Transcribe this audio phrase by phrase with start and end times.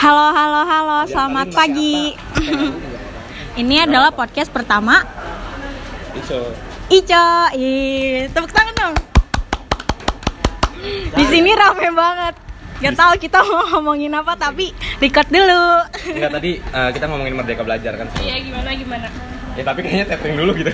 [0.00, 2.16] Halo, halo, halo, selamat pagi.
[3.60, 5.04] Ini adalah podcast pertama
[6.16, 6.56] Iso.
[6.88, 7.28] Ico.
[7.52, 8.94] Ih, tepuk tangan dong.
[11.12, 12.32] Di sini rame banget.
[12.80, 14.72] Gak tahu kita mau ngomongin apa tapi
[15.04, 15.84] record dulu.
[16.16, 18.08] Enggak tadi eh, kita ngomongin merdeka belajar kan.
[18.24, 19.08] Iya gimana gimana?
[19.52, 20.72] Ya tapi kayaknya tapping dulu gitu.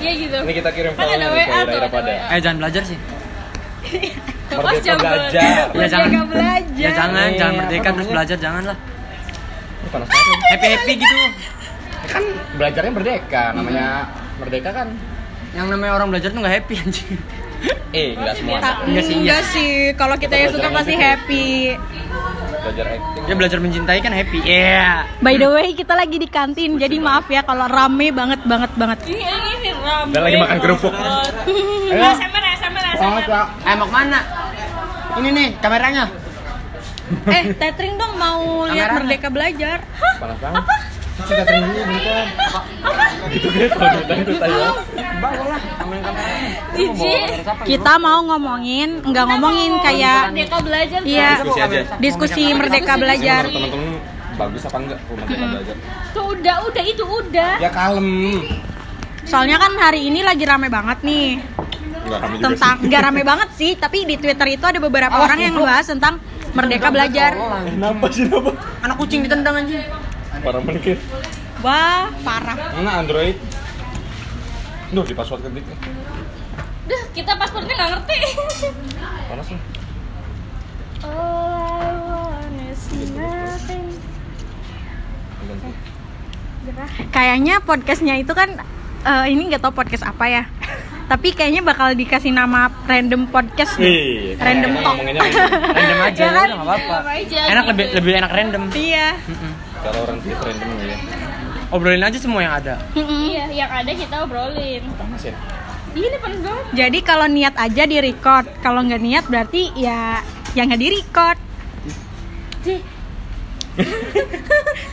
[0.00, 0.38] Iya gitu.
[0.48, 2.12] Ini kita kirim Kan tuh, Ira ada pada.
[2.32, 2.96] Eh jangan belajar sih.
[4.54, 5.64] Merdeka belajar.
[5.74, 6.08] Ya jangan.
[6.08, 6.78] Merdeka belajar.
[6.78, 8.76] Ya jangan, jangan apa merdeka terus belajar jangan lah.
[9.84, 10.38] Ini panas banget.
[10.50, 11.16] Happy happy gitu.
[12.04, 12.24] Kan
[12.60, 13.86] belajarnya merdeka, namanya
[14.38, 14.88] merdeka kan.
[15.54, 17.16] Yang namanya orang belajar tuh nggak happy anjing.
[17.94, 18.58] Eh, enggak semua.
[18.84, 19.22] Enggak sih, iya.
[19.22, 21.78] Enggak sih, kalau kita yang suka pasti happy.
[22.64, 23.22] Belajar acting.
[23.24, 24.38] Ya belajar mencintai kan happy.
[24.42, 25.06] Iya.
[25.22, 28.98] By the way, kita lagi di kantin, jadi maaf ya kalau rame banget banget banget.
[29.08, 29.24] Ini
[29.62, 30.10] ini rame.
[30.10, 30.92] Dan lagi makan kerupuk.
[30.92, 32.10] Ayo.
[32.94, 33.24] SMR.
[33.66, 34.20] Eh mau ke mana?
[35.14, 36.04] Ini nih kameranya.
[37.28, 39.06] Eh, Tetring dong mau lihat Kameranya.
[39.06, 39.78] Merdeka Belajar.
[40.18, 40.64] Panas banget.
[41.14, 41.68] Kita dulu.
[43.30, 44.32] Gitu kalau kita itu.
[46.74, 47.12] Cici.
[47.64, 51.00] Kita mau ngomongin, nggak ngomongin kayak Merdeka belajar.
[51.06, 51.30] Iya.
[51.38, 51.78] Diskusi aja.
[52.02, 53.42] diskusi Merdeka Belajar.
[53.46, 53.90] temen-temen
[54.34, 55.74] bagus apa enggak oh, merdeka belajar?
[56.10, 57.52] Tuh udah udah itu udah.
[57.62, 58.10] Ya kalem.
[59.24, 61.40] Soalnya kan hari ini lagi rame banget nih
[62.04, 62.86] Juga tentang sih.
[62.86, 66.20] nggak rame banget sih, tapi di Twitter itu ada beberapa orang yang ngebahas tentang
[66.52, 67.32] Merdeka Belajar.
[67.34, 68.50] Eh, Kenapa sih kenapa?
[68.84, 69.82] Anak kucing ditendang anjing.
[70.44, 71.00] Parah banget.
[71.64, 72.56] Wah, parah.
[72.76, 73.34] Mana Android?
[74.92, 75.64] Duh, di password ketik.
[76.84, 78.18] Duh, kita paspornya nggak ngerti.
[79.26, 79.60] Panas nih.
[81.02, 82.82] All I want is
[83.16, 83.86] nothing.
[85.40, 85.70] Ganti.
[87.10, 88.60] Kayaknya podcastnya itu kan
[89.02, 90.42] eh, ini nggak tahu podcast apa ya.
[91.04, 93.76] Tapi kayaknya bakal dikasih nama random podcast.
[93.76, 93.84] deh.
[93.84, 94.96] Wih, Random kayaknya talk.
[94.98, 95.24] random.
[95.70, 96.48] Random aja Ya kan?
[96.56, 96.96] apa-apa.
[96.98, 97.70] Apa aja Enak gitu.
[97.70, 98.62] lebih lebih enak random.
[98.72, 99.08] Iya.
[99.20, 99.52] Mm-mm.
[99.78, 100.96] Kalau orang Twitter random ya.
[101.66, 102.74] Obrolin aja semua yang ada.
[102.94, 104.82] Iya, yang ada kita obrolin.
[104.94, 105.34] Panas ya.
[105.92, 106.64] Ini panas banget.
[106.72, 110.18] Jadi kalau niat aja di record, kalau nggak niat berarti ya
[110.52, 111.38] yang nggak di record.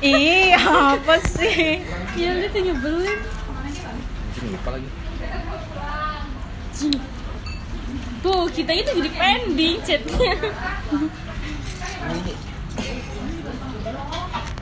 [0.01, 1.85] Ih, apa sih?
[2.13, 3.19] ya lu tuh nyebelin.
[4.33, 4.89] Anjing lupa lagi.
[6.81, 6.97] Cih.
[8.25, 10.33] Tuh, kita itu jadi pending chatnya.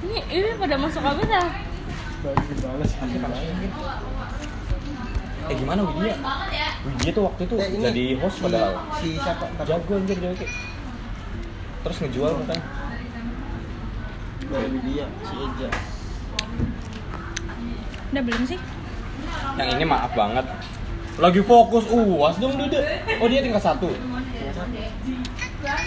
[0.03, 1.47] Ini, ini pada masuk apa dah?
[5.47, 6.15] Eh gimana Widya?
[6.83, 8.83] Widya tuh waktu itu jadi host padahal.
[8.99, 9.47] Si siapa?
[9.63, 10.51] Jago anjir dia kayak.
[11.87, 12.63] Terus ngejual katanya.
[14.51, 15.69] Widya, si Eja.
[18.11, 18.59] Udah belum sih?
[19.55, 20.43] Yang ini maaf banget.
[21.19, 22.79] Lagi fokus UAS dong Dede.
[23.19, 23.91] Oh dia tingkat satu.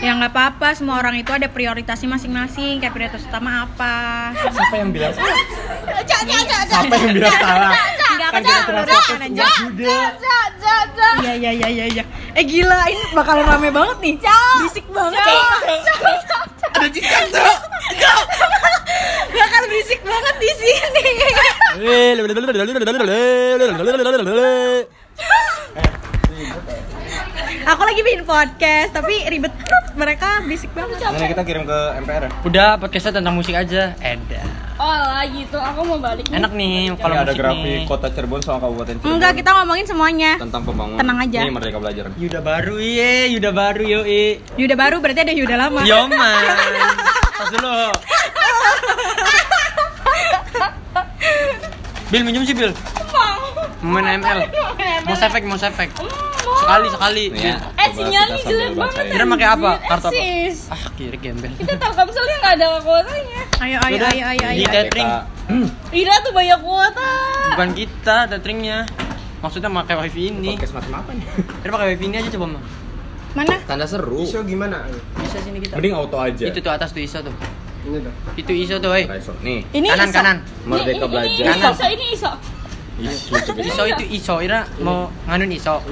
[0.05, 2.85] Ya nggak apa-apa, semua orang itu ada prioritasnya masing-masing.
[2.85, 3.95] Kayak prioritas utama apa?
[4.37, 5.37] Siapa yang bilang salah?
[6.69, 7.73] Siapa yang bilang salah?
[8.13, 9.57] Enggak Kan kita cak.
[11.23, 12.05] Iya iya iya iya iya.
[12.37, 14.15] Eh gila, ini bakalan rame banget nih.
[14.61, 15.21] Berisik banget.
[16.73, 17.57] Ada cicak tuh.
[19.33, 21.05] Bakal berisik banget di sini.
[27.63, 29.53] Aku lagi bikin podcast, tapi ribet
[29.93, 31.05] mereka berisik banget.
[31.05, 32.31] Ini kita kirim ke MPR ya.
[32.49, 33.93] Udah podcastnya tentang musik aja.
[34.01, 34.41] Eda.
[34.81, 36.41] Oh lah gitu, aku mau balik nih.
[36.41, 37.85] Enak nih kalau ada musik grafik nih.
[37.85, 39.13] kota Cirebon sama Kabupaten Cirebon.
[39.13, 40.31] Enggak, kita ngomongin semuanya.
[40.41, 40.99] tentang pembangunan.
[41.05, 41.41] Tenang aja.
[41.45, 42.05] Ini merdeka belajar.
[42.17, 44.41] Yuda baru iye, Yuda baru yo i.
[44.57, 45.85] Yuda baru berarti ada Yuda lama.
[45.85, 46.43] Yoman.
[47.37, 47.77] Tas dulu.
[52.13, 52.73] Bil minum sih Bil.
[53.83, 54.39] Main ML.
[55.03, 55.89] Mau efek, mau efek.
[56.55, 57.25] Sekali sekali.
[57.35, 59.05] Ya, Eh, sinyalnya kita jelek banget.
[59.09, 59.71] Kira pakai apa?
[59.83, 60.23] Kartu apa?
[60.71, 61.51] Ah, kiri gembel.
[61.53, 63.43] Kita Telkomselnya nggak ada kuotanya.
[63.59, 64.67] Ayo ayo Udah, ayo ayo di ayo.
[64.69, 65.11] tethering.
[65.91, 67.11] Ira tuh banyak kuota.
[67.53, 68.79] Bukan kita tetheringnya.
[69.43, 70.55] Maksudnya pakai wifi ini.
[70.55, 71.27] Podcast macam apa nih?
[71.63, 72.63] Kira pakai wifi ini aja coba mah.
[73.33, 73.57] Mana?
[73.65, 74.23] Tanda seru.
[74.23, 74.87] Iso gimana?
[75.19, 75.75] Bisa sini kita.
[75.75, 76.45] Mending auto aja.
[76.47, 77.35] Itu tuh atas tuh ISO tuh.
[77.83, 78.13] Ini tuh.
[78.39, 79.11] Itu ISO tuh, woi.
[79.11, 79.35] Raiso.
[79.43, 80.15] Nih, Ini Kanan iso.
[80.15, 80.37] kanan.
[80.63, 81.35] merdeka Ini- belajar.
[81.35, 81.75] Ini Kanan.
[81.75, 82.31] iso, ini iso.
[83.05, 83.39] Coba.
[83.59, 85.83] ISO itu ISO, Ira mau nganun ISO.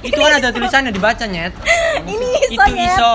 [0.00, 1.54] Itu kan ada tulisannya dibaca, Nyet.
[2.02, 2.84] Ini iso Itu ya.
[2.86, 3.12] ISO.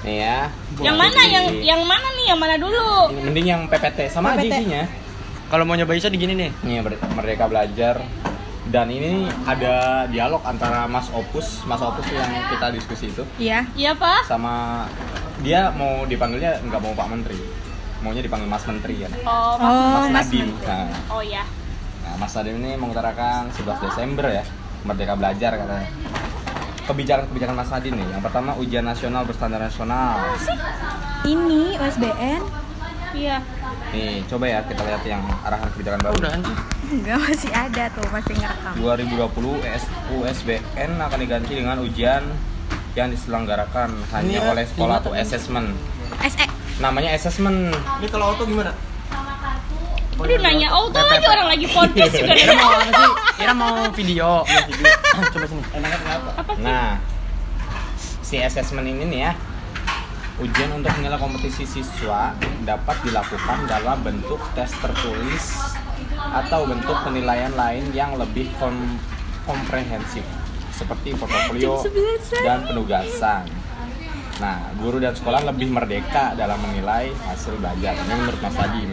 [0.00, 0.38] Nih ya.
[0.80, 1.20] Yang mana?
[1.22, 2.24] Yang yang mana nih?
[2.26, 2.88] Yang mana dulu?
[3.10, 4.54] Ini Mending yang PPT sama aja PPT.
[4.54, 4.82] isinya.
[5.46, 6.50] Kalau mau nyoba ISO di gini nih.
[6.62, 8.00] Nih Mer- merdeka belajar.
[8.62, 13.66] Dan ini ada dialog antara Mas Opus, Mas Opus yang kita diskusi itu Iya.
[13.74, 14.30] Iya, Pak.
[14.30, 14.86] sama
[15.38, 17.34] dia mau dipanggilnya nggak mau Pak Menteri,
[18.00, 19.12] maunya dipanggil Mas Menteri kan.
[19.22, 19.62] Oh, Mas.
[19.62, 20.48] Oh, Mas Mas Nadim.
[20.58, 21.42] Nah, Oh ya.
[22.00, 24.44] nah, Mas Nadim ini mengutarakan 11 Desember ya,
[24.82, 25.88] Merdeka Belajar katanya.
[26.82, 28.08] kebijakan-kebijakan Mas Nadine nih.
[28.10, 30.18] Yang pertama ujian nasional berstandar nasional.
[31.22, 32.42] Ini USBN
[33.10, 33.42] Iya.
[33.90, 36.14] Nih, coba ya kita lihat yang arahan kebijakan baru.
[36.16, 36.56] Udah anjir.
[36.90, 42.22] enggak masih ada tuh masih ngerekam 2020 US USBN akan diganti dengan ujian
[42.92, 45.68] yang diselenggarakan hanya Ini oleh sekolah lima atau assessment.
[46.22, 46.46] SE
[46.78, 47.70] Namanya assessment.
[48.00, 48.72] Ini kalau auto gimana?
[50.16, 52.60] Udah nanya auto lagi orang lagi podcast juga Kira nanya.
[52.60, 53.10] mau apa sih?
[53.34, 54.30] Kira mau video.
[55.32, 55.62] Coba sini.
[56.58, 57.00] Nah,
[58.20, 59.32] si assessment ini nih ya,
[60.38, 65.44] ujian untuk menilai kompetisi siswa dapat dilakukan dalam bentuk tes tertulis
[66.20, 69.00] atau bentuk penilaian lain yang lebih kom-
[69.44, 70.22] komprehensif
[70.80, 71.84] seperti portofolio
[72.40, 73.44] dan penugasan.
[74.40, 77.92] Nah, guru dan sekolah lebih merdeka dalam menilai hasil belajar.
[77.92, 78.84] Ini menurut Mas Adi.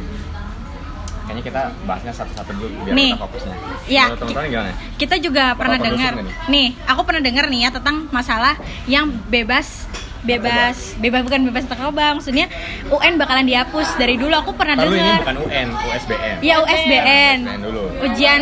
[1.28, 3.12] Kayaknya kita bahasnya satu-satu dulu biar Nih.
[3.16, 3.56] kita fokusnya.
[3.88, 4.06] Ya.
[4.16, 4.72] Teman-teman gimana?
[4.95, 6.13] kita juga pernah kondusif dengar
[6.50, 8.57] nih aku pernah dengar nih ya tentang masalah
[8.89, 9.86] yang bebas
[10.19, 12.45] bebas bebas bukan bebas narkoba maksudnya
[12.87, 16.35] UN bakalan dihapus dari dulu aku pernah Lalu ini dengar bukan UN, USBN.
[16.39, 17.81] ya USBN USBN dulu.
[18.03, 18.41] ujian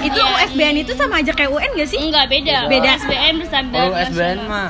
[0.00, 0.34] itu Iya.
[0.40, 2.56] USBN itu sama aja kayak UN gak sih Enggak beda.
[2.66, 2.90] Beda.
[2.96, 3.80] SBN berstandar.
[3.80, 4.48] Kalau SBN nasional.
[4.48, 4.68] mah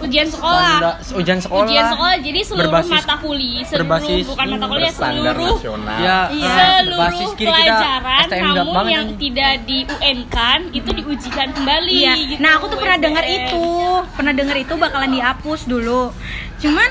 [0.00, 0.76] ujian sekolah.
[0.78, 1.64] standar ujian sekolah.
[1.64, 5.98] Ujian sekolah jadi seluruh Berbasis- mata kuliah, seluruh berbasis bukan mata kuliah seluruh nasional.
[5.98, 6.48] Ya, Iya.
[6.48, 7.62] eh, seluruh berbasis kiri kita
[8.00, 12.12] pelajaran banget yang tidak di UN kan itu diujikan kembali Iya.
[12.16, 13.64] gitu, Nah, aku tuh pernah dengar itu.
[14.10, 16.02] Pernah dengar itu bakalan dihapus dulu.
[16.58, 16.90] Cuman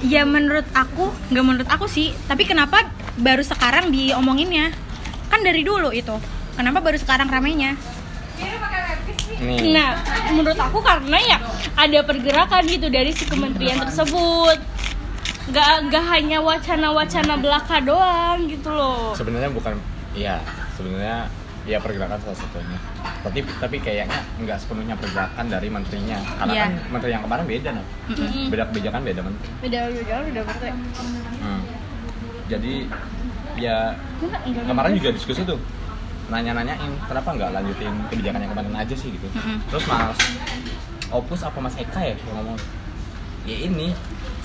[0.00, 4.72] ya menurut aku, nggak menurut aku sih, tapi kenapa baru sekarang diomonginnya?
[5.28, 6.16] Kan dari dulu itu.
[6.52, 7.76] Kenapa baru sekarang ramainya?
[9.38, 9.70] Nih.
[9.70, 9.90] Nah,
[10.34, 11.38] menurut aku karena ya
[11.78, 14.58] ada pergerakan gitu dari si kementerian tersebut.
[15.50, 19.14] Gak, gak hanya wacana-wacana belaka doang gitu loh.
[19.18, 19.78] Sebenarnya bukan
[20.14, 20.38] iya,
[20.78, 21.26] sebenarnya
[21.66, 22.78] ya pergerakan salah satunya.
[23.20, 26.18] Tapi tapi kayaknya nggak sepenuhnya pergerakan dari menterinya.
[26.38, 26.64] Karena Iya.
[26.64, 27.86] kan menteri yang kemarin beda nih.
[28.14, 28.46] Mm-mm.
[28.48, 29.50] Beda kebijakan beda menteri.
[29.60, 30.70] Beda beda beda beda.
[31.42, 31.62] Hmm.
[32.48, 32.74] Jadi
[33.58, 33.92] ya
[34.64, 35.58] kemarin juga diskusi tuh
[36.30, 39.26] nanya-nanyain kenapa nggak lanjutin kebijakan yang kemarin aja sih gitu.
[39.66, 40.16] Terus Mas
[41.10, 42.58] Opus apa Mas Eka ya yang ngomong
[43.42, 43.90] ya ini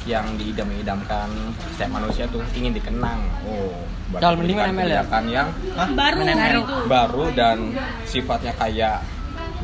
[0.03, 1.29] yang diidam-idamkan
[1.67, 3.21] setiap manusia tuh ingin dikenang.
[3.43, 3.73] Oh,
[4.15, 5.01] Kalau mending ML ya?
[5.01, 5.47] kebijakan yang
[5.93, 6.61] Baru Baru.
[6.61, 6.61] baru.
[6.85, 7.57] baru dan
[8.03, 9.01] sifatnya kayak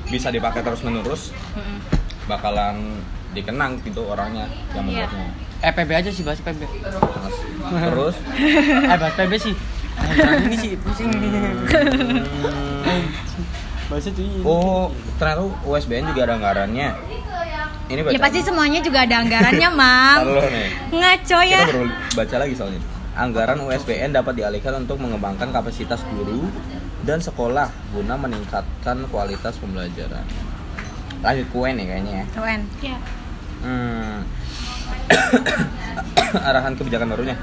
[0.07, 1.29] bisa dipakai terus menerus
[2.25, 3.01] bakalan
[3.31, 5.05] dikenang gitu orangnya yang Iya.
[5.07, 5.25] membuatnya.
[5.61, 6.61] Eh PB aja sih bahas PB.
[7.61, 8.15] Terus
[8.91, 9.53] eh bahas PB sih.
[10.15, 11.09] Ini sih pusing.
[13.91, 14.39] Bahasa tuh ini.
[14.47, 14.87] Oh,
[15.19, 16.89] ternyata USBN juga ada anggarannya.
[17.91, 18.15] Ini baca.
[18.15, 20.19] Ya pasti semuanya juga ada anggarannya, Mam.
[20.95, 21.59] Ngaco Kita ya.
[21.67, 22.81] baru baca lagi soalnya.
[23.11, 26.47] Anggaran USBN dapat dialihkan untuk mengembangkan kapasitas guru
[27.03, 30.23] dan sekolah guna meningkatkan kualitas pembelajaran.
[31.19, 32.25] Lanjut kue nih kayaknya ya.
[32.39, 32.61] UN.
[32.79, 32.97] Ya.
[33.61, 34.23] Hmm.
[36.49, 37.35] Arahan kebijakan barunya.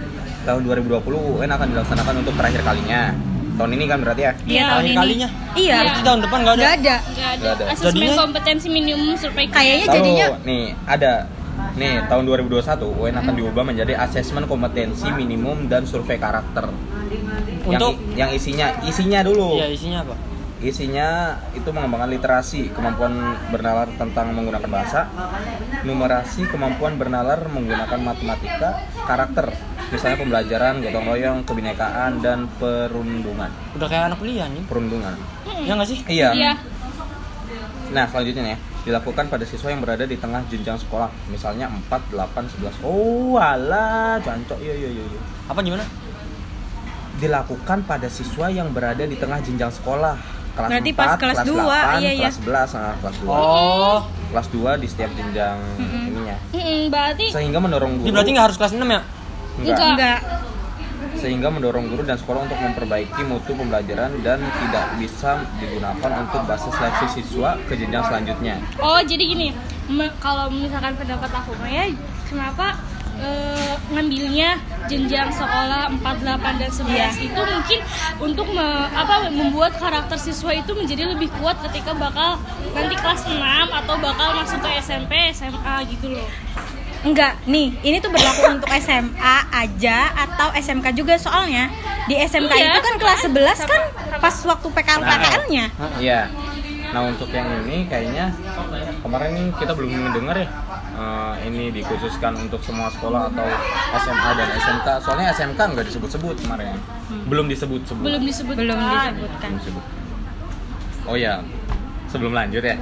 [0.43, 1.05] Tahun 2020
[1.38, 3.12] UN akan dilaksanakan untuk terakhir kalinya.
[3.58, 4.32] Tahun ini kan berarti ya?
[4.40, 4.96] Iya tahun Akhir ini.
[4.96, 5.29] kalinya.
[5.52, 5.76] Iya.
[5.82, 6.70] Berarti tahun depan nggak ada.
[6.70, 7.64] Nggak ada.
[7.69, 11.12] Asesmen Jadinya- kompetensi minimum survei Kayaknya Tahu, jadinya nih ada
[11.75, 16.70] nih tahun 2021 UN akan diubah menjadi asesmen kompetensi minimum dan survei karakter.
[17.67, 19.58] Untuk yang, yang isinya isinya dulu.
[19.58, 20.14] Iya isinya apa?
[20.58, 23.14] Isinya itu mengembangkan literasi, kemampuan
[23.55, 25.06] bernalar tentang menggunakan bahasa,
[25.87, 29.54] numerasi, kemampuan bernalar menggunakan matematika, karakter,
[29.94, 33.54] misalnya pembelajaran, gotong royong, kebinekaan dan perundungan.
[33.78, 34.62] Udah kayak anak kuliah nih.
[34.66, 35.14] Perundungan.
[35.62, 35.99] Ya nggak sih?
[36.11, 36.35] Iya.
[36.35, 36.52] Iya.
[37.88, 42.50] Nah, selanjutnya ya, dilakukan pada siswa yang berada di tengah jenjang sekolah, misalnya 4, 8,
[42.50, 42.83] 11.
[42.85, 44.59] Oh, alah, jancok.
[44.61, 45.04] Iya, iya, iya.
[45.06, 45.21] iya.
[45.49, 45.87] Apa gimana?
[47.23, 50.38] Dilakukan pada siswa yang berada di tengah jenjang sekolah.
[50.59, 52.31] Kelas Berarti 4, pas kelas kelas dua, 8, iya, iya.
[52.35, 53.31] kelas 11, nah, kelas 2.
[53.31, 53.99] Oh,
[54.29, 56.37] Kelas 2 di setiap jenjang ininya.
[56.50, 59.00] Mm-mm, berarti Sehingga mendorong guru berarti nggak harus kelas 6 ya?
[59.57, 59.79] Enggak.
[59.88, 60.21] Enggak.
[61.15, 66.75] Sehingga mendorong guru dan sekolah untuk memperbaiki mutu pembelajaran dan tidak bisa digunakan untuk basis
[66.75, 68.55] seleksi siswa ke jenjang selanjutnya.
[68.79, 69.55] Oh jadi gini,
[69.88, 71.87] me- kalau misalkan pendapat aku ya,
[72.27, 72.79] kenapa
[73.18, 74.50] eh, ngambilnya
[74.87, 76.22] jenjang sekolah 4, 8
[76.56, 77.08] dan 11 Iya.
[77.20, 77.80] itu mungkin
[78.20, 82.38] untuk me- apa membuat karakter siswa itu menjadi lebih kuat ketika bakal
[82.70, 83.37] nanti kelas 6
[83.68, 86.28] atau bakal masuk ke SMP, SMA gitu loh.
[87.00, 91.70] Enggak, nih, ini tuh berlaku untuk SMA aja atau SMK juga soalnya.
[92.04, 93.82] Di SMK Iya, itu kan kelas 11 kan
[94.18, 95.64] pas waktu PKL PKL-nya.
[95.98, 96.20] Iya.
[96.88, 98.33] Nah untuk yang ini kayaknya
[98.99, 100.49] kemarin kita belum mendengar ya
[100.95, 103.47] eh, ini dikhususkan untuk semua sekolah atau
[103.99, 104.87] SMA dan SMK.
[105.00, 106.76] Soalnya SMK nggak disebut-sebut kemarin.
[107.26, 108.02] Belum disebut-sebut.
[108.02, 109.49] Belum disebut Belum disebutkan.
[109.49, 109.85] Belum disebut.
[111.04, 111.40] Oh ya,
[112.07, 112.76] sebelum lanjut ya.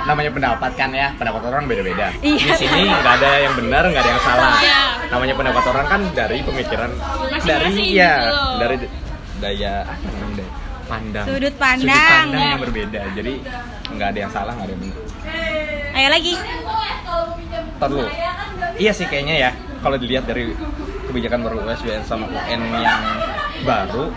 [0.00, 2.56] namanya pendapat kan ya pendapat orang beda-beda Iya.
[2.56, 4.80] di sini nggak ada yang benar nggak ada yang salah Iya.
[5.12, 6.88] namanya pendapat orang kan dari pemikiran
[7.38, 8.56] dari ya gitu loh.
[8.56, 8.76] dari
[9.36, 10.50] daya apa namanya daya
[10.90, 11.86] pandang Sudut pandang.
[11.86, 12.50] sudut pandang Ya.
[12.50, 13.32] yang berbeda jadi
[13.88, 14.98] nggak ada yang salah nggak ada yang benar
[15.90, 16.34] Ayo lagi.
[17.76, 18.06] Ntar dulu.
[18.76, 20.54] Iya sih kayaknya ya kalau dilihat dari
[21.04, 23.02] kebijakan baru USBN sama UN yang
[23.60, 24.14] baru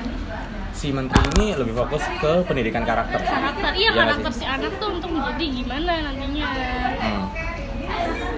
[0.72, 3.18] si menteri ini lebih fokus ke pendidikan karakter.
[3.20, 4.40] karakter iya Iya nggak karakter sih?
[4.40, 6.46] si anak tuh untuk menjadi gimana nantinya
[6.96, 7.24] Hmm.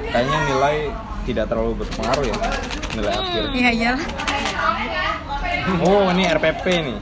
[0.08, 0.76] Kayaknya nilai
[1.24, 2.36] tidak terlalu berpengaruh ya
[2.94, 3.22] nilai Hmm.
[3.22, 3.44] akhir.
[3.52, 4.04] Iya iyalah.
[5.82, 6.98] Oh ini RPP nih.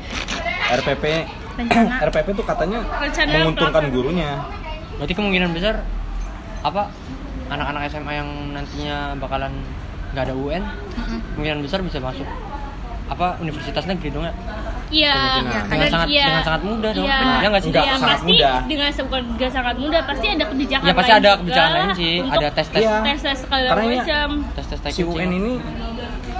[0.81, 1.03] RPP
[1.53, 1.93] Rencana.
[2.09, 4.31] RPP tuh katanya Rencana menguntungkan gurunya.
[4.97, 5.85] Berarti kemungkinan besar
[6.63, 6.89] apa
[7.51, 9.51] anak-anak SMA yang nantinya bakalan
[10.13, 10.63] nggak ada UN
[11.35, 12.25] kemungkinan besar bisa masuk
[13.03, 14.33] apa universitas negeri dong ya
[14.93, 15.15] iya
[15.67, 16.25] dengan sangat iya.
[16.29, 17.19] dengan sangat mudah dong Iya.
[17.19, 18.55] ya nggak sih Enggak, Iya, sangat pasti mudah.
[18.63, 21.89] dengan bukan nggak sangat mudah pasti ada kebijakan ya pasti lain ada juga kebijakan lain
[21.97, 22.95] sih ada tes tes Iya.
[23.03, 25.53] tes tes segala macam tes tes Si UN ini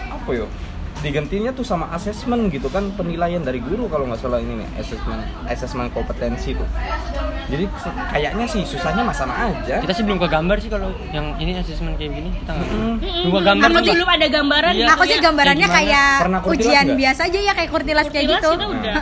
[0.07, 0.45] apa yo?
[1.03, 5.19] Digantinya tuh sama asesmen gitu kan penilaian dari guru kalau nggak salah ini nih asesmen
[5.45, 6.63] asesmen kompetensi tuh.
[7.45, 7.67] Jadi
[8.07, 9.77] kayaknya sih susahnya mah sama aja.
[9.77, 12.95] kita sih belum ke gambar sih kalau yang ini asesmen kayak gini kita nggak Hmm.
[13.03, 14.88] belum ke gambar aku belum ada gambaran Iya.
[14.89, 16.07] Aku sih gambarannya Kayak
[16.45, 16.98] ujian nggak?
[16.98, 18.50] biasa aja ya kayak kurtilas kayak Kurtilas gitu.
[18.53, 18.95] itu udah.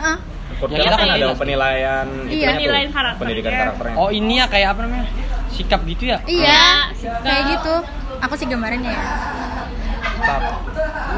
[0.58, 2.26] Kurtilas Ya, kan ada penilaian Iya.
[2.26, 3.20] itunya tuh, Penilaian karakternya.
[3.20, 3.94] pendidikan karakternya.
[3.96, 5.06] oh ini ya kayak apa namanya
[5.48, 7.74] sikap gitu ya Iya, Iya, kayak gitu.
[8.20, 9.04] Aku sih gambarannya ya.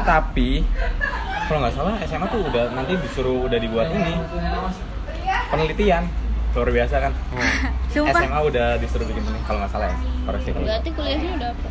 [0.05, 0.61] Tapi
[1.45, 4.13] kalau nggak salah SMA tuh udah nanti disuruh udah dibuat ini.
[5.47, 6.03] Penelitian.
[6.53, 7.11] Luar biasa kan.
[7.89, 8.15] Sumpah.
[8.15, 9.97] SMA udah disuruh bikin ini kalau nggak salah ya.
[10.23, 11.67] Koreksi kalau berarti kuliahnya udah apa?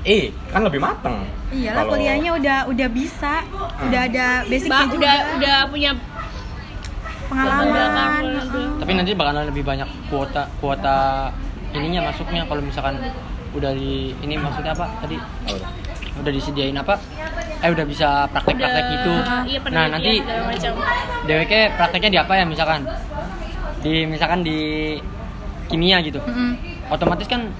[0.00, 1.16] Eh, kan lebih mateng.
[1.50, 3.34] Iyalah Kalau- kuliahnya udah udah bisa,
[3.82, 5.90] udah ada basicnya Ba- juga, udah udah punya
[7.28, 8.24] pengalaman.
[8.80, 11.28] tapi nanti bakalan lebih banyak kuota kuota
[11.70, 12.96] ininya masuknya kalau misalkan
[13.50, 15.20] udah di ini maksudnya apa tadi?
[16.16, 16.96] Udah disediain apa
[17.58, 20.22] eh udah bisa praktek-praktek gitu iya, nah nanti.
[21.24, 22.86] DWK prakteknya di apa ya misalkan
[23.78, 24.58] di misalkan di
[25.66, 26.54] kimia gitu Mm-mm.
[26.88, 27.50] otomatis kan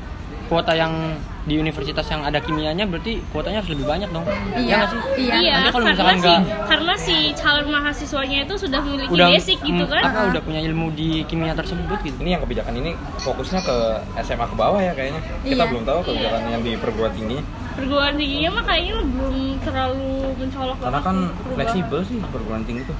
[0.46, 4.24] kuota yang di universitas yang ada kimianya berarti kuotanya harus lebih banyak dong
[4.54, 4.64] Iya.
[4.64, 5.34] ya nggak sih Iya.
[5.34, 9.28] Iya, Nanti kalau karena misalkan si nggak- karena si calon mahasiswanya itu sudah memiliki udah
[9.28, 10.02] basic gitu mm, kan.
[10.04, 13.76] apa udah punya ilmu di kimia tersebut gitu Ini yang kebijakan ini fokusnya ke
[14.22, 15.20] SMA ke bawah ya kayaknya.
[15.42, 15.68] Kita Iya.
[15.68, 17.38] belum tahu kebijakan yang di perguruan tinggi.
[17.78, 21.16] Perguruan tingginya mah kayaknya belum terlalu mencolok Karena kan
[21.54, 22.98] fleksibel sih perguruan tinggi tuh.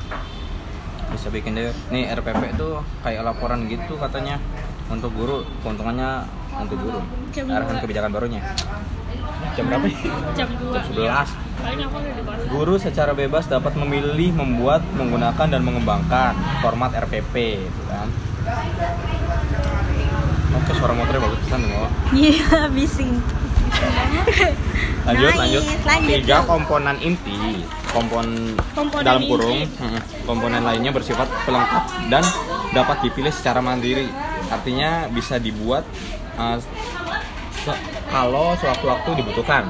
[1.11, 1.75] Bisa bikin deh.
[1.91, 2.69] Nih RPP itu
[3.03, 4.39] kayak laporan gitu katanya
[4.87, 6.31] untuk guru keuntungannya
[6.63, 7.01] untuk guru.
[7.35, 7.83] Arahan dua.
[7.83, 8.43] kebijakan barunya.
[9.59, 9.87] Jam berapa?
[10.39, 10.95] jam 2 Jam 11.
[11.59, 12.41] Kayaknya aku udah di kelas.
[12.47, 17.35] Guru secara bebas dapat memilih, membuat, menggunakan dan mengembangkan format RPP,
[17.67, 18.07] gitu kan.
[20.59, 21.61] Oke, suara motornya bagus kan.
[22.15, 23.19] Iya, bising.
[25.01, 25.63] Lanjut, Nice, lanjut.
[25.83, 28.27] lanjut, Tiga komponen inti, kompon
[28.71, 29.31] Komponen dalam inti.
[29.31, 31.83] kurung, mm, komponen lainnya bersifat pelengkap
[32.13, 32.21] dan
[32.71, 34.05] dapat dipilih secara mandiri.
[34.49, 35.89] Artinya bisa dibuat
[36.37, 36.61] uh,
[37.59, 39.65] se- kalau sewaktu-waktu dibutuhkan.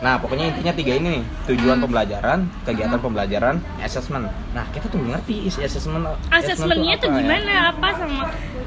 [0.00, 1.84] Nah, pokoknya intinya tiga ini nih, tujuan Hmm.
[1.84, 4.26] pembelajaran, kegiatan pembelajaran, assessment.
[4.50, 6.08] Nah, kita tuh belum ngerti isi assessment.
[6.30, 7.22] Asesmennya tuh apa ya.
[7.22, 7.52] gimana?
[7.68, 8.22] Apa sama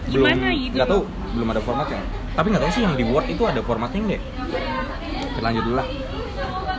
[0.05, 0.73] belum gimana gitu?
[0.73, 1.01] nggak tahu
[1.33, 2.00] belum ada formatnya
[2.33, 4.21] tapi nggak tahu sih yang di Word itu ada formatnya nggak
[5.25, 5.87] Oke, lanjut dulu lah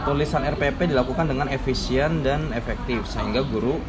[0.04, 3.80] tulisan RPP dilakukan dengan efisien dan efektif sehingga guru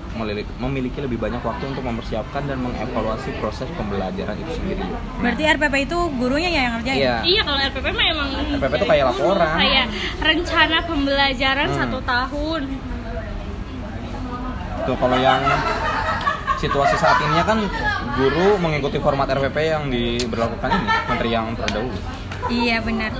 [0.55, 4.79] memiliki, lebih banyak waktu untuk mempersiapkan dan mengevaluasi proses pembelajaran itu sendiri
[5.19, 6.97] Berarti RPP itu gurunya ya yang ngerjain?
[6.97, 9.55] iya Iya kalau RPP mah emang RPP tuh kayak laporan.
[9.59, 9.85] kayak
[10.17, 11.77] rencana pembelajaran Hmm.
[11.77, 12.61] satu tahun.
[14.85, 15.41] tuh kalau yang
[16.57, 17.59] situasi saat ini kan
[18.13, 21.97] guru mengikuti format RPP yang diberlakukan ini menteri yang terdahulu
[22.45, 23.11] Iya benar.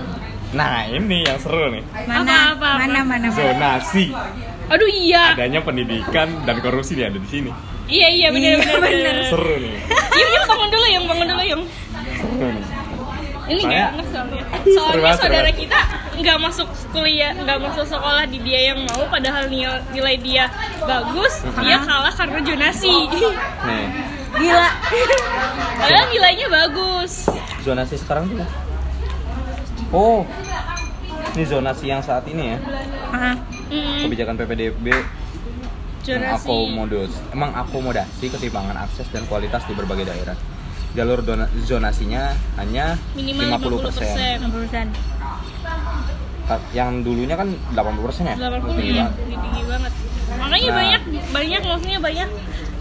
[0.51, 2.21] nah ini yang seru nih Mana?
[2.53, 2.79] Apa, apa, apa?
[2.79, 3.27] Mana mana?
[3.27, 3.27] mana?
[3.31, 4.13] zonasi
[4.65, 5.31] Aduh iya.
[5.31, 7.51] adanya pendidikan dan korupsi nih ada di sini
[7.85, 9.13] Iya iya benar Iya, benar benar.
[9.13, 9.25] benar.
[9.27, 9.73] seru nih
[10.15, 11.61] Yuk yuk bangun dulu yang bangun dulu yang.
[12.15, 12.65] seru nih
[13.45, 14.43] Ini Soalnya- nggak enak soalnya.
[14.65, 15.79] Soalnya saudara kita
[16.15, 20.45] nggak masuk kuliah, nggak masuk sekolah di dia yang mau, padahal nilai, nilai dia
[20.79, 22.95] bagus, dia kalah karena jonasi.
[23.62, 23.86] nih
[24.36, 24.67] Gila.
[25.79, 27.27] padahal nilainya bagus.
[27.62, 28.43] zonasi sekarang tuh
[29.89, 30.22] oh
[31.34, 32.57] ini zonasi yang saat ini ya
[33.65, 34.93] Hmm, kebijakan PPDB
[36.00, 36.45] jonasi.
[36.45, 40.38] mengakomodos mengakomodasi ketimpangan akses dan kualitas di berbagai daerah
[40.91, 41.19] jalur
[41.60, 44.45] zonasinya hanya Minimal 50%.
[44.45, 44.93] 50%.60%.
[44.93, 45.14] Ka-
[46.71, 47.75] yang dulunya kan 80%
[48.23, 49.13] ya 80 Tinggi ya, banget.
[49.17, 49.93] tinggi banget.
[50.35, 50.75] Makanya Nah.
[50.75, 51.01] banyak
[51.31, 52.29] banyak maksudnya banyak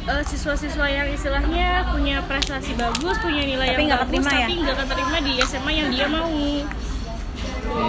[0.05, 4.41] eh, siswa-siswa yang istilahnya punya prestasi bagus, punya nilai Tapi yang nggak bagus, keterima ya?
[4.43, 6.29] tapi nggak keterima di SMA yang dia mau.
[6.29, 6.61] Nih,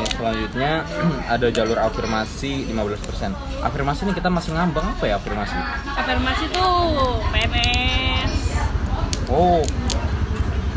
[0.09, 0.71] selanjutnya
[1.35, 3.35] ada jalur afirmasi 15%.
[3.61, 5.55] Afirmasi ini kita masih ngambang apa ya afirmasi?
[5.93, 6.71] Afirmasi tuh
[7.29, 8.31] PNS.
[9.27, 9.59] Oh.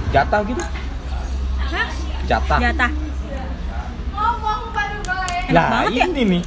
[0.09, 0.63] Jatah gitu?
[1.61, 1.87] Hah?
[2.27, 2.59] Jatah.
[2.59, 2.91] Jatah.
[5.49, 6.05] Enak Lah, banget ya?
[6.07, 6.43] ini nih.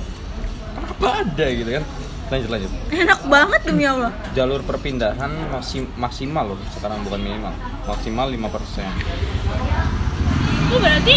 [0.72, 1.84] Kenapa ada gitu kan?
[2.32, 2.72] Lanjut lanjut.
[2.88, 4.12] Enak banget demi Allah.
[4.32, 7.54] Jalur perpindahan maksim- maksimal loh, sekarang bukan minimal.
[7.84, 8.88] Maksimal 5%.
[10.62, 11.16] Itu berarti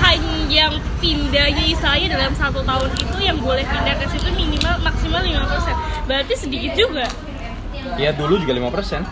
[0.00, 5.20] hanya yang pindahnya istilahnya dalam satu tahun itu yang boleh pindah ke situ minimal maksimal
[5.20, 7.04] 5% Berarti sedikit juga.
[7.96, 9.04] Ya dulu juga 5%.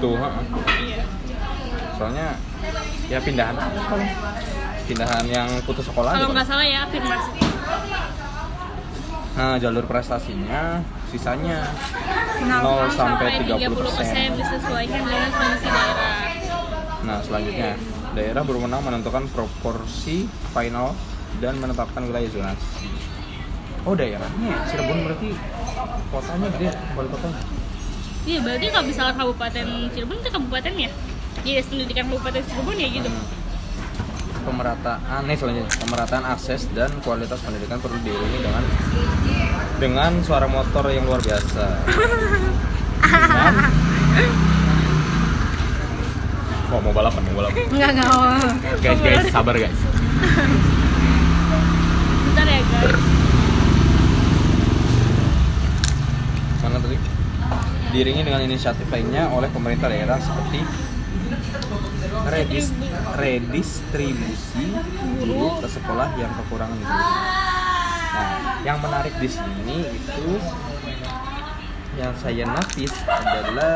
[0.00, 0.44] Tuh, heeh.
[0.82, 1.02] Iya.
[1.94, 2.26] Soalnya
[3.06, 3.54] ya pindahan.
[4.84, 7.30] Pindahan yang putus sekolah Kalau nggak salah ya afirmasi.
[9.34, 10.78] Nah, jalur prestasinya
[11.10, 11.66] sisanya
[12.38, 12.86] 0 Nol.
[12.94, 14.38] sampai 30% 30%.
[14.38, 16.26] disesuaikan dengan kondisi daerah.
[17.02, 17.70] Nah, selanjutnya
[18.14, 20.94] daerah berwenang menentukan proporsi final
[21.42, 22.86] dan menetapkan wilayah zonasi.
[23.84, 25.28] Oh, daerahnya Cirebon berarti
[26.14, 27.40] kotanya gede, wali kotanya.
[28.24, 30.90] Iya, berarti kalau misalnya kabupaten Cirebon itu kabupatennya.
[31.42, 33.10] Dinas pendidikan kabupaten Cirebon ya gitu.
[33.10, 33.43] Hmm.
[34.44, 38.64] Pemerataan, nih selanjutnya pemerataan akses dan kualitas pendidikan perlu diiringi dengan
[39.80, 41.64] dengan suara motor yang luar biasa.
[43.00, 43.54] Dengan
[46.74, 47.70] Oh, mau balapan, mau balapan.
[47.70, 48.08] Enggak enggak.
[48.10, 48.34] oh.
[48.82, 49.78] Guys, guys, sabar guys.
[52.26, 52.98] Bentar ya guys.
[56.60, 56.96] Mana tadi?
[57.94, 60.66] Diiringi dengan inisiatif lainnya oleh pemerintah daerah seperti
[62.24, 62.72] redis,
[63.14, 64.66] redistribusi
[65.22, 67.06] guru ke sekolah yang kekurangan guru.
[68.14, 68.30] Nah,
[68.62, 70.28] yang menarik di sini itu
[71.94, 73.74] yang saya notice adalah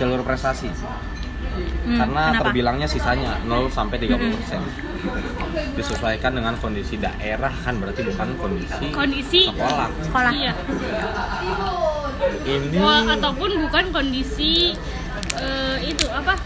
[0.00, 0.72] jalur prestasi.
[1.50, 2.40] Hmm, Karena kenapa?
[2.46, 4.60] terbilangnya sisanya 0 sampai 30 persen.
[5.76, 9.88] Disesuaikan dengan kondisi daerah kan berarti bukan kondisi Kondisi sekolah.
[10.04, 10.32] Sekolah.
[10.32, 10.52] Iya.
[12.44, 14.76] Ini Wah, ataupun bukan kondisi
[15.40, 16.36] eh, itu apa?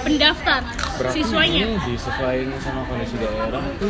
[0.00, 0.60] Pendaftar
[0.98, 1.64] berarti siswanya.
[1.84, 3.88] disesuaikan sama kondisi daerah itu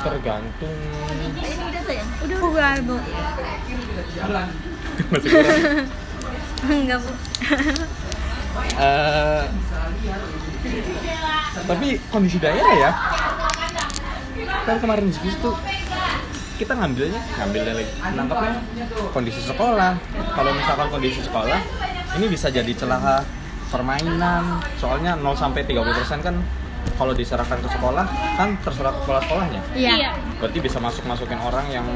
[0.00, 0.76] tergantung
[2.24, 2.96] Udah bukan, Bu.
[5.10, 5.30] masih.
[6.64, 7.10] Enggak, Bu.
[8.80, 9.42] Eh,
[11.66, 12.90] tapi kondisi daerah ya
[14.66, 15.50] kan kemarin di situ
[16.60, 17.20] kita ngambilnya
[17.74, 18.52] lagi nangkapnya
[19.10, 19.96] kondisi sekolah
[20.36, 21.60] kalau misalkan kondisi sekolah
[22.20, 23.24] ini bisa jadi celah
[23.70, 24.60] permainan.
[24.76, 26.36] Soalnya 0 sampai 30% kan
[27.00, 28.06] kalau diserahkan ke sekolah
[28.36, 29.60] kan terserah ke sekolah sekolahnya.
[29.72, 30.12] Iya.
[30.40, 31.86] berarti bisa masuk masukin orang yang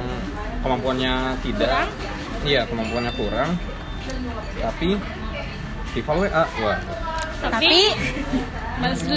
[0.64, 1.68] kemampuannya tidak.
[1.68, 1.88] Kurang?
[2.44, 3.50] iya kemampuannya kurang.
[4.60, 4.96] Tapi
[5.96, 6.78] rival WA wah.
[7.44, 7.80] Tapi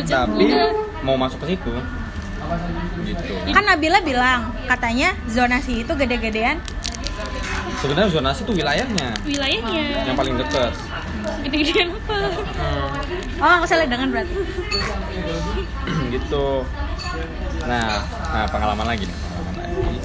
[0.08, 0.48] tapi
[1.04, 1.74] mau masuk ke situ.
[3.04, 3.34] Gitu.
[3.52, 6.60] Kan Nabila bilang katanya zonasi itu gede-gedean.
[7.77, 9.09] Sebenarnya zonasi itu wilayahnya.
[9.23, 9.83] Wilayahnya.
[10.05, 10.71] Yang paling dekat.
[11.45, 12.19] Gede-gedean apa?
[13.37, 14.33] Oh, aku salah dengan berarti.
[16.15, 16.65] gitu.
[17.67, 19.99] Nah nah pengalaman lagi nih pengalaman lagi.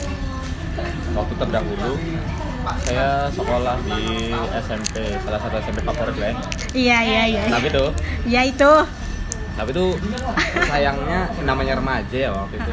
[1.13, 1.93] Waktu terdahulu
[2.87, 4.31] saya sekolah di
[4.63, 6.37] SMP salah satu SMP favorit lah ya.
[6.73, 7.43] Iya, iya, iya.
[7.51, 7.91] tapi tuh
[8.23, 8.73] Ya itu.
[9.53, 9.93] tapi tuh
[10.65, 12.73] sayangnya namanya remaja ya waktu itu.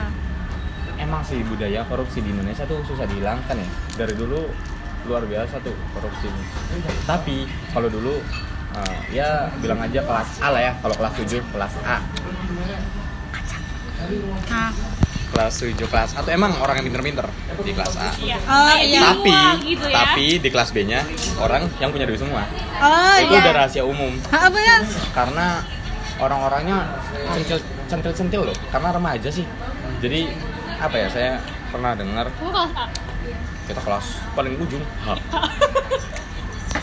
[0.95, 3.67] Emang sih budaya korupsi di Indonesia tuh susah dihilangkan ya.
[3.99, 4.47] Dari dulu
[5.01, 6.27] luar biasa tuh korupsi
[7.03, 8.19] tapi kalau dulu
[8.75, 11.97] eh, ya bilang aja kelas A lah ya kalau kelas 7 kelas A
[14.49, 14.71] Nah.
[15.29, 17.25] kelas 7 kelas A tuh emang orang yang pinter-pinter
[17.59, 18.38] di kelas A Iya.
[18.41, 19.01] Oh, iya.
[19.05, 19.31] tapi
[19.67, 19.95] gitu ya.
[19.95, 21.05] tapi di kelas B nya
[21.38, 22.43] orang yang punya duit semua
[22.79, 23.41] Oh, itu iya.
[23.43, 24.81] udah rahasia umum Ah, benar.
[25.13, 25.47] karena
[26.17, 26.77] orang-orangnya
[27.31, 29.45] centil centil centil loh karena remaja sih
[29.99, 30.31] jadi
[30.77, 31.31] apa ya saya
[31.69, 32.85] pernah dengar Kamu kelas A.
[33.69, 35.08] kita kelas paling ujung H.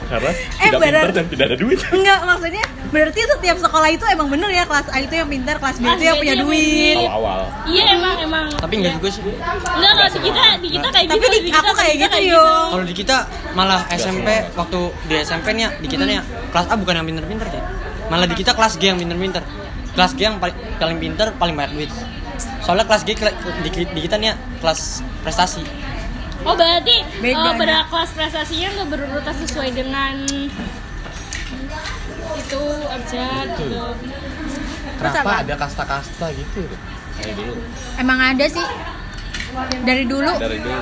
[0.07, 1.03] karena Eh, tidak benar.
[1.03, 4.87] pintar dan tidak ada duit Enggak, maksudnya berarti setiap sekolah itu emang bener ya kelas
[4.87, 6.95] A itu yang pintar, kelas B itu yang punya duit.
[6.95, 8.47] awal-awal Iya emang emang.
[8.55, 9.23] Tapi enggak juga sih.
[9.27, 11.37] Enggak kalau di kita di kita kayak Tapi gitu.
[11.43, 12.69] di, aku kayak kita gitu, Yung.
[12.71, 13.17] Kalau di kita
[13.59, 14.55] malah SMP semua.
[14.55, 16.23] waktu di SMP nih ya, di kita nih ya,
[16.55, 17.63] kelas A bukan yang pinter-pinter deh.
[18.07, 19.43] Malah di kita kelas G yang pinter-pinter.
[19.99, 21.91] Kelas G yang paling, paling pinter, paling banyak duit.
[22.63, 25.67] Soalnya kelas G di, di kita nih ya, kelas prestasi.
[26.47, 27.43] Oh berarti Beda.
[27.45, 30.15] eh, pada kelas prestasinya nggak berurutan sesuai dengan
[32.37, 33.79] itu abjad gitu.
[34.97, 35.33] kenapa apa?
[35.43, 36.63] ada kasta-kasta gitu
[37.17, 37.55] kayak dulu
[37.97, 38.67] Emang ada sih.
[39.83, 40.81] dari dulu dari dulu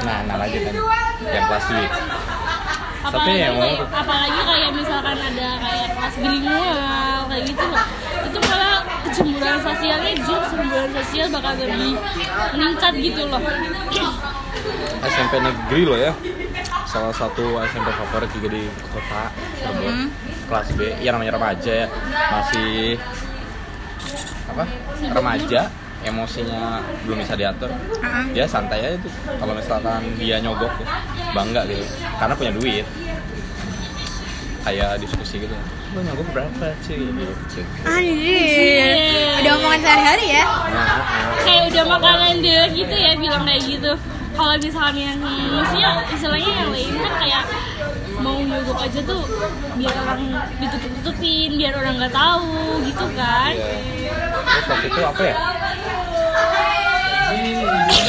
[0.00, 0.74] nah nah lagi kan
[1.22, 1.74] yang kelas B
[3.00, 7.84] apalagi yang mau kayak, apalagi kayak misalkan ada kayak kelas bilingual kayak gitu loh
[8.20, 11.92] itu malah kecemburuan sosialnya jujur kecemburuan sosial bakal lebih
[12.54, 13.42] meningkat gitu loh.
[15.00, 16.12] SMP negeri loh ya.
[16.84, 19.30] Salah satu SMP favorit juga di kota
[19.62, 19.94] Cirebon.
[20.50, 20.80] Kelas B.
[21.00, 21.88] Ya namanya remaja ya.
[22.10, 22.98] Masih
[24.50, 24.64] apa?
[25.14, 25.62] Remaja.
[26.00, 27.68] Emosinya belum bisa diatur.
[28.00, 28.24] Ah.
[28.32, 29.12] dia santai aja tuh.
[29.36, 30.88] Kalau misalkan dia nyogok tuh
[31.36, 31.84] bangga gitu.
[32.16, 32.86] Karena punya duit.
[34.64, 35.56] Kayak diskusi gitu
[35.98, 38.94] nyogok berapa sih gitu anjir.
[39.42, 40.44] Udah omongan sehari-hari ya?
[40.46, 40.98] Nah,
[41.42, 43.92] kayak udah makanan dia gitu ya bilang kayak gitu.
[44.38, 45.18] Kalau misalnya yang
[45.50, 47.44] maksudnya istilahnya yang lain kan kayak
[48.22, 49.22] mau nyogok aja tuh
[49.80, 50.22] biar orang
[50.62, 53.52] ditutup-tutupin biar orang nggak tahu gitu kan?
[53.58, 54.14] Iya.
[54.46, 55.36] terus waktu itu apa ya?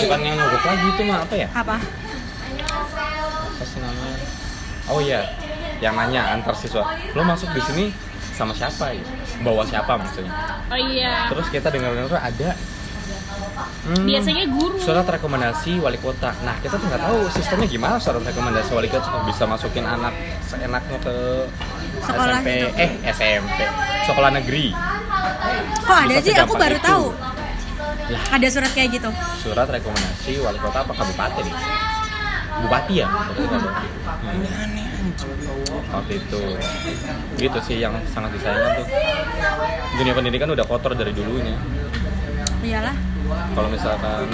[0.05, 1.47] Bukan yang nyogok lagi itu mah apa ya?
[1.57, 1.77] Apa?
[3.41, 4.21] Apa sih namanya?
[4.91, 5.50] Oh iya
[5.81, 7.85] yang nanya antar siswa lo masuk di sini
[8.31, 9.01] sama siapa ya?
[9.41, 10.33] Bawa siapa maksudnya?
[10.65, 11.27] Oh iya.
[11.27, 12.49] Terus kita dengar dengar ada
[13.85, 14.77] hmm, biasanya guru.
[14.77, 16.33] surat rekomendasi wali kota.
[16.41, 20.97] Nah kita tuh nggak tahu sistemnya gimana surat rekomendasi wali kota bisa masukin anak seenaknya
[21.01, 21.15] ke
[22.01, 22.67] Sekolah SMP gitu.
[22.77, 23.57] eh SMP
[24.05, 24.65] sekolah negeri.
[25.81, 26.33] Kok ada Bisa sih?
[26.33, 26.87] aku baru itu.
[26.87, 27.05] tahu.
[28.11, 28.23] Lah.
[28.27, 29.09] ada surat kayak gitu.
[29.37, 31.45] Surat rekomendasi wali kota apa kabupaten
[32.59, 33.07] bupati ya?
[33.07, 33.63] Hmm.
[35.91, 36.41] waktu itu.
[37.39, 38.87] Gitu sih yang sangat disayangkan tuh.
[39.99, 41.55] Dunia pendidikan udah kotor dari dulunya.
[42.61, 42.95] Iyalah.
[43.31, 44.27] Kalau misalkan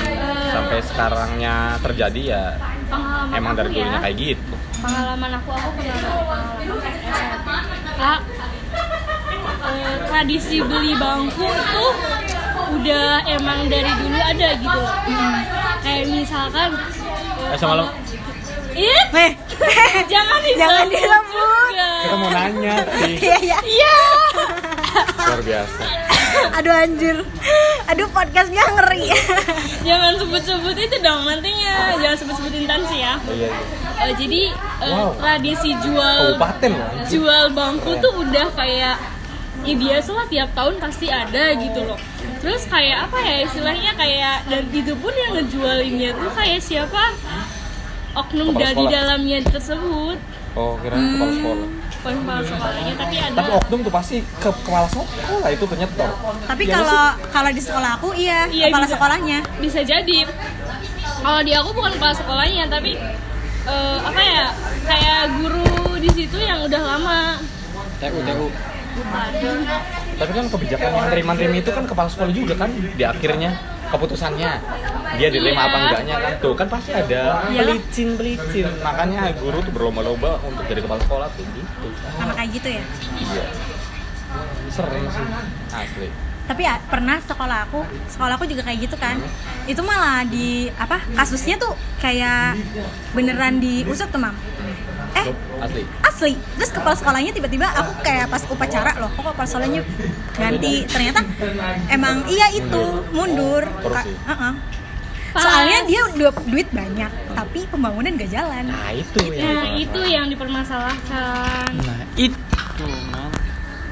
[0.49, 2.43] sampai sekarangnya terjadi ya
[2.89, 4.53] pengalaman emang dari aku ya, dulunya kayak gitu.
[4.82, 6.41] Pengalaman aku aku pernah pengalaman.
[7.97, 8.15] SMA
[9.67, 11.93] eh, tradisi beli bangku tuh
[12.77, 14.80] udah emang dari dulu ada gitu.
[14.82, 17.86] Loh kayak misalkan eh, Eh, sama lo.
[18.77, 19.31] Ih, Weh,
[20.11, 21.73] jangan disebut Jangan disebut.
[21.97, 23.57] kita mau nanya iya ya.
[23.59, 23.95] Iya.
[25.17, 25.81] luar biasa
[26.53, 27.17] Aduh anjir.
[27.87, 29.09] Aduh podcastnya ngeri.
[29.81, 31.97] Jangan sebut-sebut itu dong nantinya.
[31.97, 33.17] Jangan sebut-sebut intansi ya.
[33.17, 34.05] Oh, iya, iya.
[34.05, 35.17] Eh, jadi eh, Wow.
[35.17, 38.95] tradisi jual kabupaten loh jual bangku tuh udah kayak
[39.65, 41.97] ya biasa lah tiap tahun pasti ada gitu loh
[42.37, 47.03] terus kayak apa ya istilahnya kayak dan itu pun yang ngejualinnya tuh kayak siapa
[48.17, 48.91] oknum Kepala dari sekolah.
[48.91, 50.17] dalamnya tersebut.
[50.53, 51.67] Oh kira kepala sekolah.
[51.97, 56.08] kepala sekolahnya tapi ada tapi oknum tuh pasti ke kepala sekolah itu penyetor
[56.45, 58.95] Tapi Iya kalau kalau di sekolah aku iya, Iya, kepala bisa.
[58.95, 59.38] sekolahnya.
[59.60, 60.17] bisa jadi.
[61.17, 62.95] Kalau di aku bukan kepala sekolahnya tapi
[63.65, 64.45] eh, apa ya
[64.84, 67.21] kayak guru di situ yang udah lama.
[67.99, 68.45] TU TU
[70.17, 73.51] Tapi kan kebijakan yang terima-terima itu kan kepala sekolah juga kan di akhirnya
[73.88, 74.52] keputusannya
[75.15, 75.67] dia diterima Iya.
[75.67, 77.73] apa enggaknya kan tuh kan pasti ada Iyalah.
[77.73, 82.67] pelicin pelicin makanya guru tuh berlomba-lomba untuk jadi kepala sekolah tuh gitu Sama kayak gitu
[82.71, 82.84] ya.
[83.17, 83.45] iya
[84.69, 85.26] sering sih
[85.71, 86.10] asli
[86.47, 89.19] Tapi ya pernah sekolah aku, sekolah aku juga kayak gitu kan.
[89.67, 91.04] Itu malah di apa?
[91.12, 92.56] Kasusnya tuh kayak
[93.12, 94.32] beneran diusut tuh, Mam.
[95.17, 95.25] Eh,
[95.63, 95.84] asli.
[96.03, 96.34] asli.
[96.58, 99.10] Terus kepala sekolahnya tiba-tiba aku kayak pas upacara loh.
[99.15, 99.82] Kok kepala sekolahnya
[100.38, 100.86] ganti?
[100.86, 101.19] Ternyata
[101.89, 103.65] emang iya itu mundur.
[103.82, 104.53] Ka- uh-uh.
[105.27, 105.43] Pas.
[105.43, 108.73] soalnya dia udah duit banyak tapi pembangunan gak jalan.
[108.73, 111.69] Nah itu nah yang itu yang dipermasalahkan.
[111.77, 113.30] Nah itu man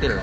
[0.01, 0.15] Til.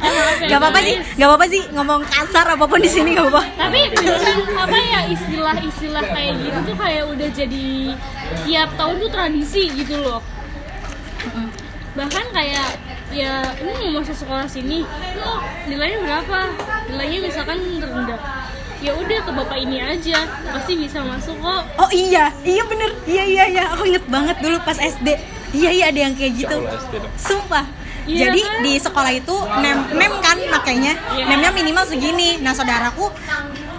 [0.00, 1.62] gak apa-apa sih gak apa-apa sih.
[1.76, 3.42] Ngomong kasar apa pun di sini gak apa-apa.
[3.54, 7.68] Tapi beneran apa ya istilah-istilah kayak gitu tuh kayak udah jadi
[8.48, 10.20] tiap tahun tuh tradisi gitu loh.
[11.94, 12.68] Bahkan kayak
[13.10, 14.86] ya ini mau masuk sekolah sini
[15.20, 16.38] oh nilainya berapa?
[16.88, 18.20] Nilainya misalkan rendah
[18.80, 20.24] ya udah ke bapak ini aja
[20.56, 21.62] pasti bisa masuk kok.
[21.76, 22.90] Oh iya iya bener.
[23.04, 23.64] Iya iya iya.
[23.76, 25.20] Aku inget banget dulu pas SD
[25.52, 26.56] iya iya ada yang kayak gitu.
[27.20, 27.79] Sumpah.
[28.02, 28.60] Iya Jadi kan?
[28.60, 31.24] di sekolah itu nem nem kan makanya Iya.
[31.26, 32.36] nemnya minimal segini.
[32.36, 33.08] Nah saudaraku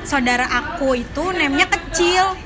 [0.04, 2.38] saudara aku itu nemnya kecil.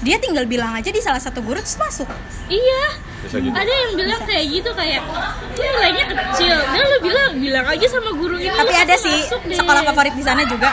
[0.00, 2.08] Dia tinggal bilang aja di salah satu guru terus masuk.
[2.48, 2.82] iya
[3.20, 3.52] Bisa gitu.
[3.52, 5.04] ada yang bilang kayak gitu kayak
[5.52, 9.40] "Ini nilainya kecil dan lu bilang bilang aja sama guru ini Tapi ada sih masuk
[9.44, 10.72] deh." sekolah favorit di sana juga.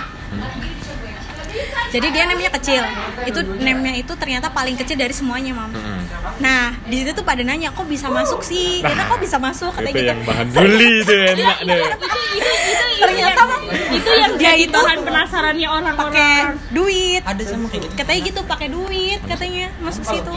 [1.88, 2.84] Jadi dia nemnya kecil.
[3.24, 5.72] Itu nemnya itu ternyata paling kecil dari semuanya, Mam.
[5.72, 6.00] Mm-mm.
[6.38, 9.90] Nah, di situ tuh pada nanya, "Kok bisa masuk sih?" Kita kok bisa masuk katanya
[9.90, 10.10] itu gitu.
[10.10, 14.54] yang bahan bully tuh enak deh itu itu itu itu Ternyata Mam, itu yang dia
[14.56, 17.22] itu bahan penasarannya pakai orang-orang duit.
[17.24, 20.34] ada sama kayak gitu Katanya gitu pakai duit katanya masuk situ.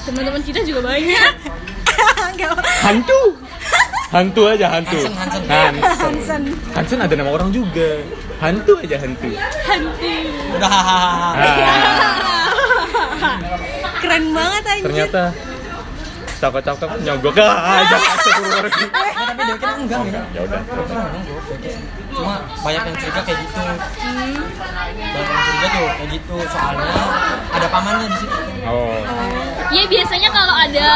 [0.00, 1.32] teman-teman kita juga banyak
[2.82, 3.20] hantu
[4.10, 4.98] Hantu aja hantu.
[4.98, 5.42] Hansen, Hansen.
[5.46, 5.94] Hansen.
[6.02, 6.42] Hansen.
[6.74, 8.02] Hansen ada nama orang juga.
[8.42, 9.28] Hantu aja hantu.
[9.30, 10.10] Hantu.
[10.58, 10.70] Udah.
[10.70, 11.34] Ah,
[14.02, 14.84] Keren banget anjir.
[14.88, 15.22] ternyata
[16.40, 17.36] cakep-cakep nyogok
[17.78, 17.96] aja.
[17.96, 18.88] Astagfirullahaladzim.
[19.30, 20.22] Tapi dia kira enggak ya.
[20.34, 20.60] Ya udah.
[22.20, 23.60] Cuma banyak yang curiga kayak gitu.
[23.64, 26.36] Banyak yang curiga tuh kayak gitu.
[26.52, 27.02] Soalnya
[27.48, 28.38] ada pamannya di situ.
[28.68, 29.00] Oh.
[29.72, 30.88] Ya biasanya kalau ada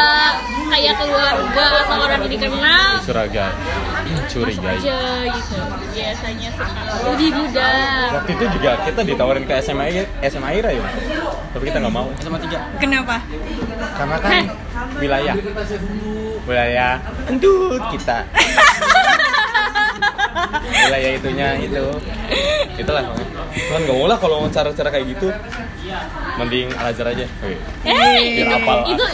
[0.68, 3.46] kayak keluarga atau orang yang dikenal Curiga.
[4.28, 4.70] Curiga.
[4.76, 4.98] aja
[5.32, 5.58] gitu.
[5.94, 7.80] Biasanya sekali lebih mudah.
[8.20, 9.86] Waktu itu juga kita ditawarin ke SMA
[10.28, 10.84] SMA Ira ya.
[11.56, 12.08] Tapi kita nggak mau.
[12.20, 12.58] Sama tiga.
[12.76, 13.16] Kenapa?
[13.96, 14.44] Karena kan
[15.00, 15.34] wilayah
[16.44, 18.18] wilayah kentut kita.
[20.64, 21.84] wilayah itunya itu
[22.74, 25.28] itulah kan nggak mau lah kalau cara-cara kayak gitu
[26.36, 27.56] mending al azhar aja Oke.
[27.86, 28.78] Eh, Biar apal.
[28.90, 29.04] itu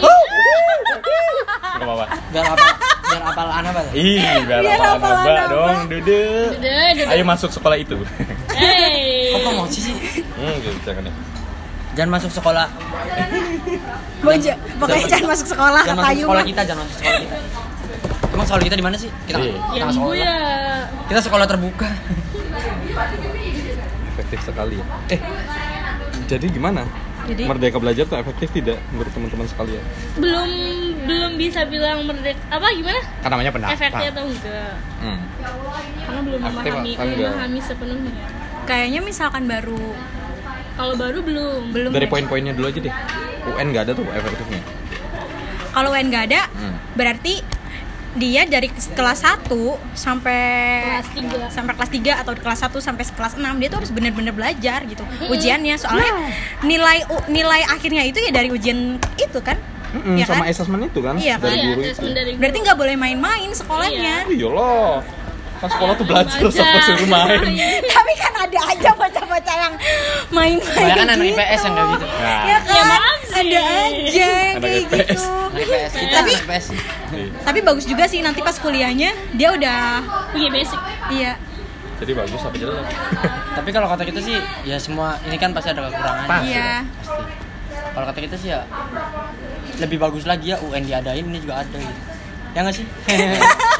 [1.70, 2.66] nggak apa-apa Biar apa?
[3.10, 3.82] Biar apal anak apa?
[3.92, 5.14] ih biar, Biar apal
[5.50, 6.50] dong duduk.
[7.10, 7.96] ayo masuk sekolah itu
[8.54, 9.34] eh.
[9.34, 9.94] Kok promosi sih?
[10.36, 11.14] hmm gitu kan ya
[11.90, 12.70] Jangan masuk sekolah.
[14.22, 17.36] Boja, pokoknya jangan masuk sekolah Jangan masuk Ayu sekolah kita, jangan masuk sekolah kita.
[18.30, 19.10] Emang sekolah kita di mana sih?
[19.24, 19.54] Kita Iya.
[19.70, 20.16] kita gue sekolah.
[20.16, 20.34] ya
[21.06, 21.88] Kita sekolah terbuka.
[24.10, 25.20] efektif sekali ya eh
[26.26, 26.84] jadi gimana
[27.22, 29.84] Jadi merdeka belajar tuh efektif tidak menurut teman-teman sekalian
[30.14, 30.48] belum
[31.02, 35.18] belum bisa bilang merdeka apa gimana kan namanya pendapat efeknya atau enggak hmm.
[36.00, 38.12] karena belum Efektif memahami memahami sepenuhnya
[38.64, 39.84] kayaknya misalkan baru
[40.74, 42.10] kalau baru belum belum dari ya.
[42.10, 42.94] poin-poinnya dulu aja deh
[43.48, 44.60] UN nggak ada tuh efektifnya
[45.70, 46.74] Kalau UN nggak ada, Hmm.
[46.92, 47.46] berarti
[48.12, 49.46] dia dari kelas 1
[49.94, 50.42] sampai
[50.82, 51.46] kelas tiga.
[51.48, 55.02] sampai kelas 3 atau kelas 1 sampai kelas 6 dia tuh harus bener-bener belajar gitu
[55.26, 55.74] ujiannya.
[55.76, 56.10] Soalnya
[56.60, 58.78] nilai u- nilai akhirnya itu ya dari ujian
[59.16, 59.54] itu kan?
[59.90, 60.48] Mm-mm, Iya sama kan?
[60.48, 61.86] assessment itu kan Iya, dari iya guru itu.
[61.88, 62.66] assessment dari berarti guru.
[62.66, 64.14] nggak boleh main-main sekolahnya.
[64.22, 64.90] Oh iyalah
[65.60, 67.40] kan sekolah tuh belajar sampai suruh main
[67.86, 69.74] tapi kan ada aja bocah-bocah yang
[70.30, 71.36] main-main Banyak kan anak gitu.
[71.36, 72.06] IPS yang kayak gitu.
[72.08, 73.34] nah ya kan Ya, maaf sih.
[73.36, 75.08] ada aja kayak IPS.
[75.10, 76.66] gitu Anak IPS kita Tapi- anak IPS.
[76.70, 77.30] iya.
[77.42, 79.80] tapi bagus juga sih nanti pas kuliahnya dia udah
[80.30, 81.32] punya basic iya
[81.96, 82.86] jadi bagus apa jelek
[83.60, 86.24] Tapi kalau kata kita sih ya semua ini kan pasti ada kekurangan.
[86.24, 86.48] Pasti.
[86.48, 87.22] iya Pasti.
[87.90, 88.64] Kalau kata kita sih ya
[89.76, 92.00] lebih bagus lagi ya UN diadain ini juga ada gitu.
[92.50, 92.86] Ya nggak sih?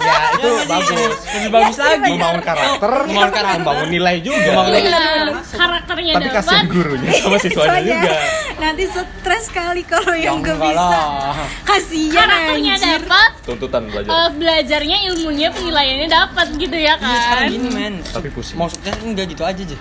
[0.00, 2.09] ya itu Ya, jadi bagus Lebih bagus Ya, lagi.
[2.09, 3.59] membangun karakter Membangun karakter.
[3.59, 5.33] membangun nilai juga Membangun nilai.
[5.50, 8.12] Karakternya tapi kasihan dapat gurunya sama siswanya juga
[8.56, 11.35] nanti stres kali kalau yang Ya gak enggak bisa lah.
[11.62, 17.42] kasihan karakternya anjir dapat tuntutan belajar eh, belajarnya ilmunya penilaiannya dapat gitu ya Iya sekarang
[17.42, 17.94] kan gini men.
[18.04, 19.76] tapi pusing Mau sukses enggak gitu aja aja.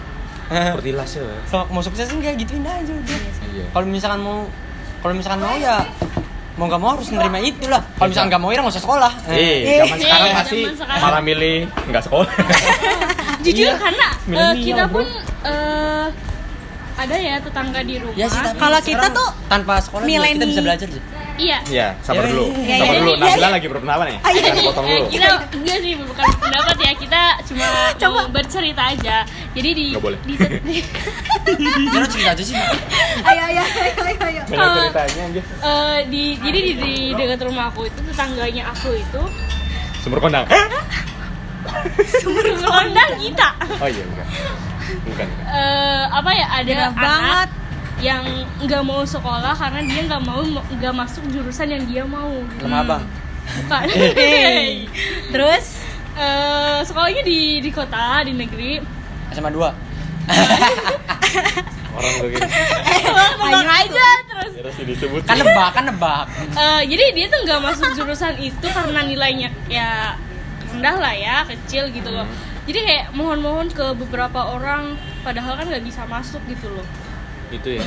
[0.49, 3.19] seperti las ya Kalau mau sukses enggak gituin aja udah.
[3.47, 4.49] iya Kalau misalkan mau
[4.99, 5.85] kalau misalkan mau ya
[6.59, 7.81] mau nggak mau harus menerima itu lah.
[7.89, 9.11] Kalau misalkan nggak mau ya nggak usah sekolah.
[9.25, 10.99] Eh, zaman Eh, sekarang zaman pasti sekarang.
[11.01, 11.55] malah milih
[11.87, 12.27] nggak sekolah.
[13.45, 13.73] jujur Iya.
[13.73, 15.05] karena eh, Milenial, kita pun
[15.45, 16.05] eh,
[16.93, 20.19] ada ya tetangga di rumah Ya sih tapi Kalau kita tuh tanpa sekolah juga kita
[20.35, 21.01] mileni- bisa belajar sih.
[21.39, 22.45] Iya Iya, sabar Ya, dulu.
[22.59, 23.11] iya, Sabar iya, dulu.
[23.11, 23.49] iya, Nabila iya.
[23.49, 24.17] lagi berpendapat nih.
[24.19, 24.67] Iya, Jangan iya.
[24.67, 25.07] potong Eh, dulu.
[25.09, 28.11] kita enggak sih bukan pendapat ya kita cuma Coba.
[28.11, 29.15] mau bercerita aja
[29.49, 30.19] jadi di Nggak boleh.
[30.21, 30.33] di,
[31.89, 32.55] Jangan cerita aja sih.
[32.55, 34.41] ayo ayo ayo ayo, ayo.
[34.45, 35.41] Banyak ceritanya aja.
[35.41, 39.21] eh, di jadi di, di dekat rumah aku itu tetangganya aku itu
[39.99, 40.45] Sumber kondang.
[42.19, 43.47] sumber kondang kita
[43.77, 44.25] Oh iya, bukan.
[45.05, 45.05] Bukan.
[45.05, 45.27] bukan.
[45.45, 47.49] eh apa ya ada Gerah anak banget.
[47.99, 48.23] Yang
[48.63, 52.63] nggak mau sekolah karena dia nggak mau nggak masuk jurusan yang dia mau gitu.
[52.67, 53.03] Lemah bang.
[53.65, 53.85] bukan.
[55.33, 55.65] Terus
[56.19, 58.75] Eh, sekolahnya di di kota di negeri
[59.31, 59.55] SMA 2
[61.95, 62.43] Orang tuh gitu.
[62.43, 65.21] Tebak aja terus Terus disebut.
[65.23, 66.27] Kan nebak, kan nebak.
[66.59, 70.19] Eh, jadi dia tuh nggak masuk jurusan itu karena nilainya ya
[70.75, 72.27] rendah lah ya kecil gitu loh
[72.69, 74.93] jadi kayak mohon-mohon ke beberapa orang
[75.25, 76.85] padahal kan nggak bisa masuk gitu loh
[77.49, 77.85] Itu ya.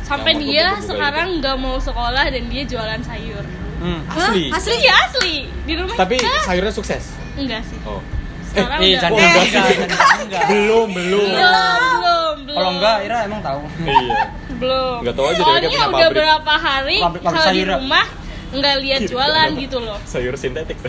[0.00, 3.44] sampai Yang dia sekarang nggak mau sekolah dan dia jualan sayur
[3.76, 4.02] Hmm.
[4.08, 4.48] Asli.
[4.48, 4.58] Hah?
[4.58, 7.14] asli iya asli di rumah Tapi kita sayurnya sukses.
[7.34, 8.02] enggak sih Oh.
[8.44, 9.66] sekarang Eh, udah jangan Oh, enggak, enggak.
[9.68, 10.44] enggak, enggak.
[10.48, 11.26] Belum, belum.
[11.28, 13.60] belum belum belum Kalau enggak, Ira emang tahu.
[13.78, 14.22] Iya.
[14.52, 16.16] belum Nggak tahu aja dia soalnya udah pabrik.
[16.16, 17.68] berapa hari Pabrik- pabrik kalau di ya?
[17.72, 18.06] rumah
[18.48, 20.78] nggak lihat jualan gitu loh Sayur sintetik.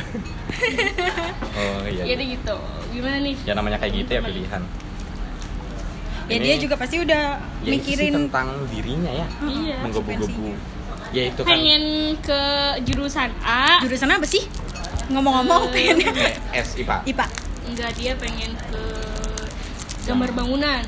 [1.54, 2.04] oh iya.
[2.06, 2.56] jadi gitu
[2.90, 4.64] gimana nih Ya namanya kayak gitu ya pilihan.
[6.30, 7.24] Ya Ini- dia juga pasti udah
[7.60, 9.26] Ya itu sih mikirin tentang dirinya ya.
[9.44, 10.50] iya Menggebu-gebu.
[11.10, 11.50] Ya itu kan.
[11.52, 11.84] Pengen
[12.22, 12.42] ke
[12.86, 13.82] jurusan A.
[13.82, 14.46] Jurusan apa sih?
[15.10, 16.14] Ngomong-ngomong pengennya
[16.54, 17.02] S IPA.
[17.04, 17.26] IPA
[17.66, 18.82] enggak dia pengen ke
[20.04, 20.82] gambar bangunan.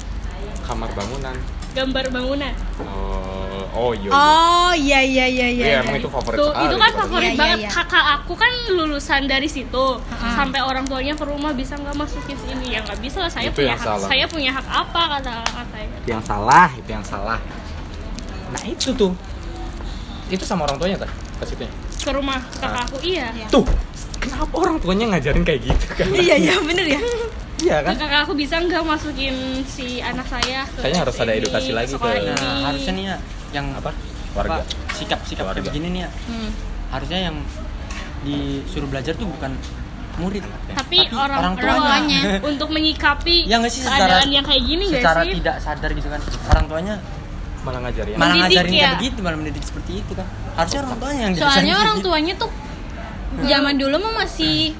[0.62, 1.36] Kamar bangunan.
[1.71, 2.54] gambar bangunan.
[2.77, 3.31] Oh,
[3.73, 4.03] Oh iya.
[4.03, 4.12] iya.
[4.12, 5.65] Oh iya iya iya iya.
[5.65, 6.65] Iya, emang itu favorit Tuh, sekali.
[6.65, 7.21] itu kan favorit.
[7.21, 7.57] Iya, iya, banget.
[7.57, 7.69] iya.
[7.71, 9.86] Kakak aku kan lulusan dari situ.
[9.97, 10.34] Heeh.
[10.34, 12.65] Sampai orang tuanya ke rumah bisa nggak masukin sini?
[12.69, 13.31] Ya nggak bisa lah.
[13.31, 13.81] Saya Itu punya hak.
[13.81, 14.07] salah.
[14.07, 15.97] Saya punya hak apa kata katanya.
[16.05, 17.39] Yang salah, itu yang salah.
[18.49, 19.12] Nah, itu tuh.
[20.27, 21.10] Itu sama orang tuanya kan?
[21.38, 21.71] Ke situnya.
[21.97, 22.84] Ke rumah kakak Ah.
[22.84, 23.31] aku iya.
[23.31, 23.47] Iya.
[23.47, 23.63] Tuh,
[24.17, 26.05] kenapa orang tuanya ngajarin kayak gitu kan?
[26.17, 26.99] Iya iya bener ya.
[27.57, 27.93] Iya kan?
[27.95, 32.17] Kakak aku bisa nggak masukin si anak saya ke Kayaknya harus ada edukasi lagi ke-
[32.17, 32.31] ini.
[32.31, 33.17] Nah, harusnya nih ya
[33.52, 33.92] yang Apa?
[34.32, 34.64] Warga.
[34.92, 36.10] sikap sikap kayak begini nih ya.
[36.28, 36.50] Hmm.
[36.90, 37.36] Harusnya yang
[38.22, 39.52] disuruh belajar tuh bukan
[40.18, 40.44] murid.
[40.44, 42.22] Tapi, Tapi orang, orang orang tuanya.
[42.50, 45.32] untuk menyikapi Ya nggak sih secara keadaan yang kayak gini secara sih?
[45.40, 46.22] tidak sadar gitu kan.
[46.48, 46.96] Orang tuanya
[47.62, 48.16] Malah ngajarin.
[48.18, 48.80] malah ngajarin ya?
[48.82, 50.26] kayak begitu, malah mendidik seperti itu kan.
[50.56, 52.06] Harusnya orang tuanya yang Soalnya orang gitu.
[52.08, 52.52] tuanya tuh
[53.42, 54.76] zaman dulu mah masih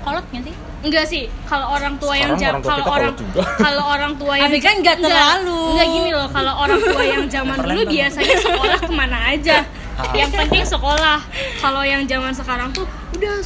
[0.00, 0.54] kolot nggak sih?
[0.82, 3.14] Enggak sih, kalau orang tua yang Sekarang tua kalau orang
[3.64, 5.60] kalau orang tua yang kan nggak Enggak, terlalu.
[5.72, 9.56] Enggak gini loh, kalau orang tua yang zaman dulu biasanya sekolah ke mana aja.
[9.92, 10.08] Ah.
[10.16, 11.18] yang penting sekolah.
[11.60, 12.82] Kalau yang zaman sekarang tuh
[13.14, 13.36] udah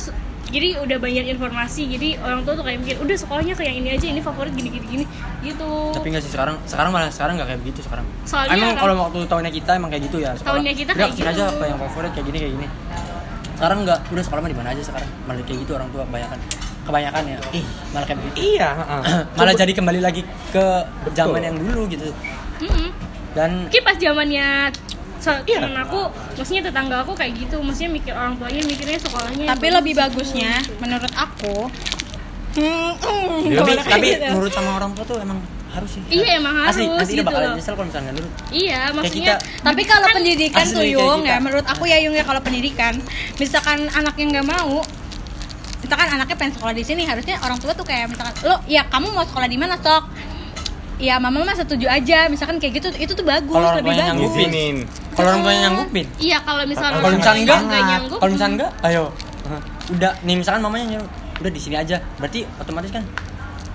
[0.47, 3.89] jadi udah banyak informasi jadi orang tua tuh kayak mikir udah sekolahnya ke yang ini
[3.93, 5.05] aja ini favorit gini gini gini
[5.43, 8.07] gitu Tapi nggak sih sekarang sekarang malah sekarang nggak kayak begitu sekarang.
[8.23, 10.31] Soalnya emang kan- kalau waktu tahunnya kita emang kayak gitu ya.
[10.33, 10.49] sekolah.
[10.55, 11.27] Tahunnya kita Udah, kayak gitu.
[11.29, 12.67] aja apa yang favorit kayak gini kayak gini.
[13.57, 15.11] Sekarang nggak, udah sekolah mah di mana aja sekarang.
[15.25, 16.39] Malah kayak gitu orang tua kebanyakan.
[16.87, 17.39] Kebanyakan ya.
[17.91, 18.37] Malah kayak begitu.
[18.55, 19.03] Iya, heeh.
[19.39, 20.65] malah jadi kembali lagi ke
[21.03, 21.15] Betul.
[21.15, 22.09] zaman yang dulu gitu.
[22.59, 22.89] Mm-mm.
[23.35, 24.49] Dan Mungkin pas zamannya
[25.19, 25.59] se- Iya.
[25.61, 26.01] temen aku,
[26.33, 29.45] maksudnya tetangga aku kayak gitu, maksudnya mikir orang tuanya mikirnya sekolahnya.
[29.45, 30.01] yang Tapi bagus lebih gitu.
[30.01, 31.57] bagusnya menurut aku
[32.57, 34.27] hmm, hmm, tapi, tapi gitu.
[34.33, 35.37] menurut sama orang tua tuh emang
[35.69, 36.01] harus sih.
[36.09, 37.57] Iya, emang Asli, harus nanti dia gitu bakalan loh.
[37.61, 38.33] nyesel kalau misalnya nggak nurut.
[38.49, 39.35] Iya, maksudnya kita.
[39.61, 42.95] Tapi kalau pendidikan asli tuh Yung ya menurut aku ya Yung ya kalau pendidikan
[43.37, 44.81] misalkan anaknya nggak mau
[45.85, 49.13] misalkan anaknya pengen sekolah di sini harusnya orang tua tuh kayak misalkan lo ya kamu
[49.13, 50.05] mau sekolah di mana sok
[50.97, 54.05] ya mama mah setuju aja misalkan kayak gitu itu tuh bagus Kalau orang lebih tuanya
[54.17, 54.77] bagus nyanggupin.
[55.13, 56.07] Kalau orang tuanya nyanggupin.
[56.21, 59.05] Iya, kalau misalnya Kalau misalnya enggak, kalau misalnya enggak, ayo.
[59.93, 61.11] Udah, nih misalkan mamanya nyuruh,
[61.41, 61.97] udah di sini aja.
[62.17, 63.05] Berarti otomatis kan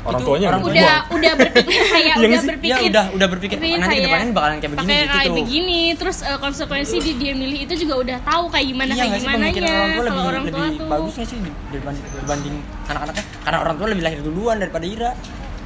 [0.02, 2.50] Orang itu tuanya orang udah udah berpikir kayak udah sih?
[2.50, 3.56] berpikir ya udah udah berpikir.
[3.56, 5.36] nanti kayak ke depannya bakalan kayak begini gitu kayak tuh.
[5.38, 9.14] begini terus eh, konsekuensi di dia milih itu juga udah tahu kayak gimana iya kayak
[9.16, 10.88] gimana pemikiran orang tua lebih kalau orang tua lebih tuh.
[10.90, 12.56] bagus sih di- dibanding, dibanding
[12.88, 13.24] anak-anaknya?
[13.42, 15.12] Karena orang tua lebih lahir duluan daripada Ira.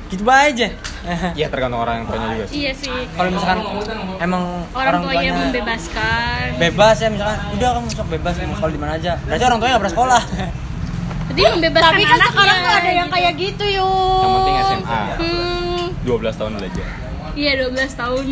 [0.05, 0.67] Gitu aja.
[1.37, 2.55] Iya, tergantung orang yang tuanya juga sih.
[2.59, 2.93] iya sih.
[3.09, 3.59] Kalau misalkan
[4.19, 6.45] emang orang, orang, tuanya tuanya membebaskan.
[6.57, 9.11] bebas ya misalkan udah kamu sok bebas mau sekolah di mana aja.
[9.21, 10.21] Berarti orang tuanya nggak pernah sekolah
[11.35, 13.15] jadi membebaskan tapi kan anaknya, sekarang tuh ada yang gitu.
[13.15, 15.01] kayak gitu Yung Yang penting SMA.
[15.19, 16.87] hmm, 12 tahun belajar.
[17.35, 18.25] iya 12 tahun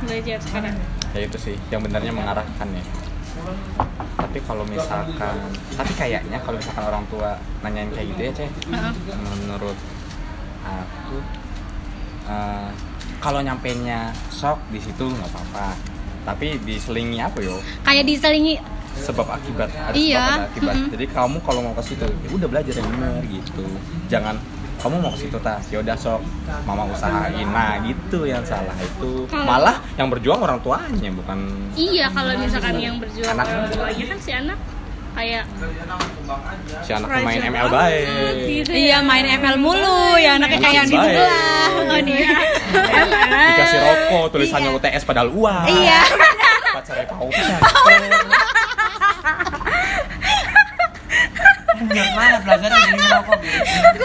[0.00, 0.74] belajar sekarang
[1.08, 2.84] Ya itu sih, yang benarnya mengarahkan ya.
[4.14, 5.40] Tapi kalau misalkan,
[5.72, 8.50] tapi kayaknya kalau misalkan orang tua nanyain kayak gitu ya, Ceh.
[9.40, 9.72] Menurut
[10.60, 11.16] aku
[12.28, 12.68] eh,
[13.18, 15.72] kalau nyampainya sok di situ nggak apa-apa.
[16.28, 17.56] Tapi diselingi apa yo?
[17.80, 18.60] kayak diselingi
[19.00, 20.90] sebab akibat ada Iya, sebab ada akibat mm-mm.
[20.92, 23.66] jadi kamu kalau mau ke situ ya udah belajar yang benar gitu
[24.06, 24.34] jangan
[24.78, 26.22] kamu mau ke situ tas ya udah sok
[26.62, 29.44] mama usahain nah gitu yang salah itu Hmm.
[29.44, 31.38] malah yang berjuang orang tuanya bukan
[31.74, 33.44] iya kalau misalkan yang berjuang Anak.
[33.44, 34.58] orang tuanya kan si anak
[35.10, 35.44] kayak
[36.80, 38.06] si anak main rajin ML banget baik
[38.46, 38.98] gitu Iya ya.
[39.02, 41.10] main ML mulu ya anaknya kayak yang di Baik.
[41.10, 42.22] sebelah oh, nih.
[43.50, 44.78] dikasih rokok tulisannya Iya.
[44.78, 46.00] UTS padahal uang Iya
[46.70, 47.26] pacarnya kau
[51.88, 53.38] Biar mana belajar di rokok?
[53.38, 54.04] Gitu.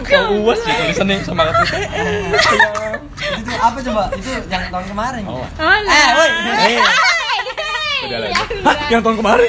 [0.00, 2.94] kau uas sih tulisannya sama kartu UTS sayang.
[3.18, 4.02] itu apa coba?
[4.14, 5.22] Itu yang tahun kemarin.
[5.24, 5.42] Oh.
[5.42, 6.08] Eh nah.
[6.14, 6.78] woi eh
[8.00, 8.34] udah lagi.
[8.62, 9.48] Hah, yang tahun kemarin?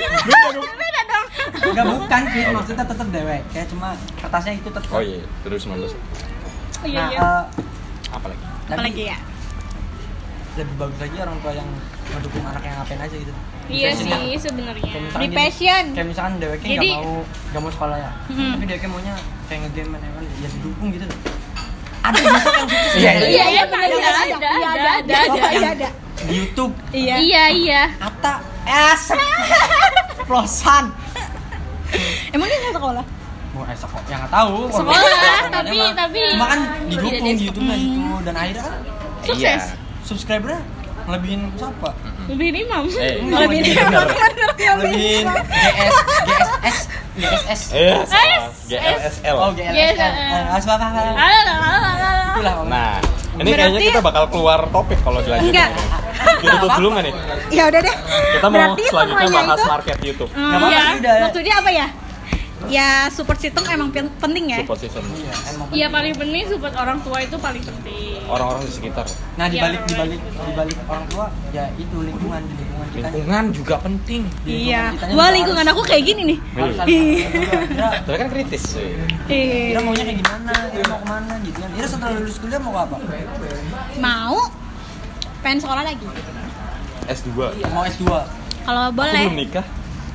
[1.60, 3.42] Enggak bukan sih, maksudnya tetap dewek.
[3.50, 4.90] Kayak cuma kertasnya itu tetap.
[4.90, 5.94] oh iya 2019
[6.80, 7.20] Oh, iya, Nah, iya.
[7.20, 7.44] eh,
[8.10, 8.44] apa lagi?
[8.66, 9.18] tapi Apalagi ya
[10.60, 11.70] lebih bagus lagi orang tua yang
[12.10, 13.34] mendukung anak yang ngapain aja gitu.
[13.68, 14.92] iya Misalnya, sih sebenarnya.
[14.92, 15.84] kayak Di passion.
[15.94, 17.18] Kayak misalkan deweknya Jadi- nggak mau
[17.50, 18.52] nggak mau sekolah ya, Hmm.
[18.52, 19.14] tapi deweknya maunya
[19.46, 20.04] kayak ngegame main
[20.38, 21.06] ya didukung gitu.
[22.00, 24.70] Ada besok yang sukses Iya, ya, iya iya benar, ada iya, ada iya, ada iya,
[24.72, 25.16] ada ada.
[25.20, 26.74] ada, iya, di YouTube.
[26.90, 27.16] Iya.
[27.18, 27.82] Iya iya.
[28.00, 28.34] Ata,
[28.66, 29.04] es,
[30.22, 30.86] plosan.
[32.32, 33.04] Emang dia nggak sekolah?
[33.50, 34.56] Mau eh sekolah, yang nggak tahu.
[34.70, 35.02] Sekolah,
[35.52, 38.14] tapi- tapi cuma kan tidak didukung di- YouTube-nya gitu.
[38.22, 38.76] Dan akhirnya kan
[39.20, 39.64] Sukses.
[40.10, 40.66] Subscribernya
[41.06, 41.94] ngelebihin siapa?
[42.30, 44.08] lebih imam Eh, Lebih Lebih dia bener.
[44.58, 46.78] Ngelebihin GS,
[47.18, 48.54] GSS, GSS.
[48.70, 49.36] GLSL.
[49.38, 49.74] Oh, GLS.
[49.74, 50.54] Yes, Eh, eh.
[50.54, 50.88] As apa.
[52.30, 52.54] Itulah.
[52.66, 53.02] Nah,
[53.38, 55.54] ini kayaknya kita bakal keluar topik kalau dilanjutin.
[55.54, 55.70] Enggak.
[56.40, 57.14] YouTube dulu nggak nih?
[57.50, 57.96] Ya udah deh
[58.36, 60.30] Kita mau selanjutnya bahas market YouTube.
[60.32, 60.58] Iya,
[61.26, 61.88] maksudnya apa ya?
[62.68, 65.90] Ya support system emang pen- penting ya support system Iya, emang Iya penting.
[65.90, 68.20] paling penting support orang tua itu paling penting.
[68.26, 71.98] orang-orang di sekitar Nah, di Iya, balik di balik di balik orang tua ya itu
[71.98, 73.08] lingkungan di lingkungan kita.
[73.10, 74.84] lingkungan juga penting iya
[75.14, 76.84] wah lingkungan harus- aku kayak gini nih juga.
[76.86, 78.92] Ira, tapi kan kritis sih
[79.26, 79.72] Ih.
[79.72, 80.54] Ira maunya kayak gimana?
[80.70, 81.70] Ira mau ke mana gitu kan?
[81.72, 82.96] Ira setelah lulus kuliah mau apa?
[83.98, 84.38] mau
[85.40, 86.06] pengen sekolah lagi
[87.08, 87.32] S2
[87.72, 88.04] Mau S2.
[88.62, 89.66] kalau aku belum boleh nikah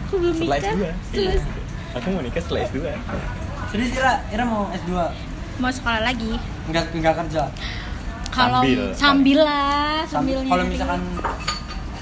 [0.04, 0.70] Aku belum setelah nikah.
[0.70, 1.42] S2 Terus
[1.94, 2.78] aku mau nikah setelah S2
[3.70, 4.92] Jadi Ira, Ira mau S2
[5.54, 6.34] mau sekolah lagi
[6.66, 7.42] enggak enggak kerja.
[8.28, 8.82] kalau Sambil.
[8.92, 11.00] sambil lah Sam- sambilnya Kalau misalkan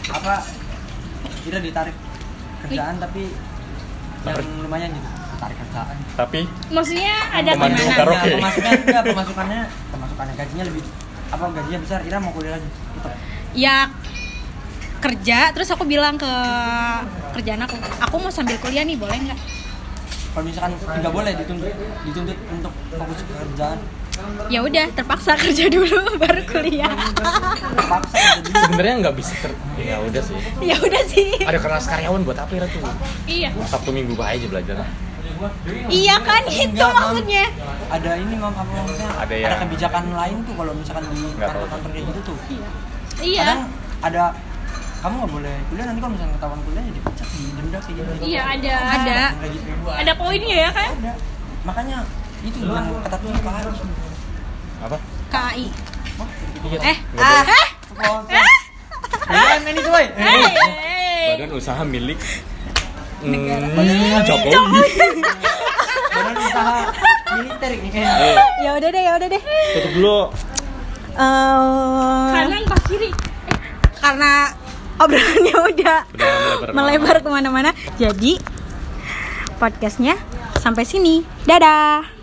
[0.09, 0.35] apa
[1.43, 1.97] Ira ditarik
[2.63, 3.23] kerjaan tapi
[4.23, 5.09] yang lumayan gitu.
[5.37, 5.97] Tarik kerjaan.
[6.15, 6.41] tapi
[6.71, 7.83] maksudnya ada karaoke.
[8.23, 10.83] Ya, pemasukannya enggak, pemasukannya pemasukannya gajinya lebih
[11.29, 12.69] apa gajinya besar Ira mau kuliah lagi.
[12.69, 13.09] Gitu.
[13.55, 13.77] ya
[14.99, 16.33] kerja terus aku bilang ke
[17.35, 19.41] kerjaan aku aku mau sambil kuliah nih boleh nggak
[20.33, 21.73] Kalau misalkan nggak boleh dituntut
[22.03, 23.79] dituntut untuk fokus ke kerjaan.
[24.47, 26.93] ya udah terpaksa kerja dulu baru kuliah.
[27.75, 28.17] Terpaksa.
[28.69, 30.37] Sebenarnya nggak bisa ter ya udah sih.
[30.63, 31.29] Ya udah sih.
[31.39, 32.81] Ada kelas karyawan buat apa ya tuh?
[33.25, 33.51] Iya.
[33.67, 34.77] sabtu minggu bahaya aja belajar.
[35.91, 37.03] Iya kan itu Enggak, Mam.
[37.03, 37.45] maksudnya.
[37.91, 42.05] Ada ini mam apa maksudnya Ada yang- kebijakan lain tuh kalau misalkan di kantor-kantor kayak
[42.07, 42.37] gitu tuh.
[43.19, 43.43] Iya.
[43.43, 43.63] kadang
[44.03, 44.25] ada
[45.03, 48.43] kamu nggak boleh kuliah nanti kalau misalnya ketahuan kuliah ya dipecat didenda kayak gitu Iya
[48.49, 48.75] ada.
[48.93, 49.19] Ada.
[49.35, 49.71] Kayak gitu.
[49.85, 50.91] Ada poinnya ya kan?
[50.95, 51.13] ada
[51.63, 51.97] makanya
[52.43, 53.87] itu yang ketat tuh KHI
[54.81, 54.97] apa
[55.29, 55.67] KAI
[56.63, 56.79] Iya.
[56.85, 56.97] eh
[57.93, 58.47] boleh.
[59.29, 61.27] eh ini tuh boy Hey.
[61.35, 62.19] badan usaha milik
[63.23, 63.63] Negara.
[63.69, 64.83] Hmm, Jokowi
[66.13, 66.79] badan usaha
[67.33, 68.03] militer ini
[68.61, 69.43] ya udah deh ya udah deh
[69.73, 70.21] tutup dulu
[71.13, 73.13] Eh, Kanan pas kiri.
[73.95, 74.49] karena
[75.03, 77.71] obrolannya udah Udah melebar melebar ke mana-mana.
[77.99, 78.39] Jadi
[79.59, 80.15] podcastnya
[80.63, 81.27] sampai sini.
[81.47, 82.22] Dadah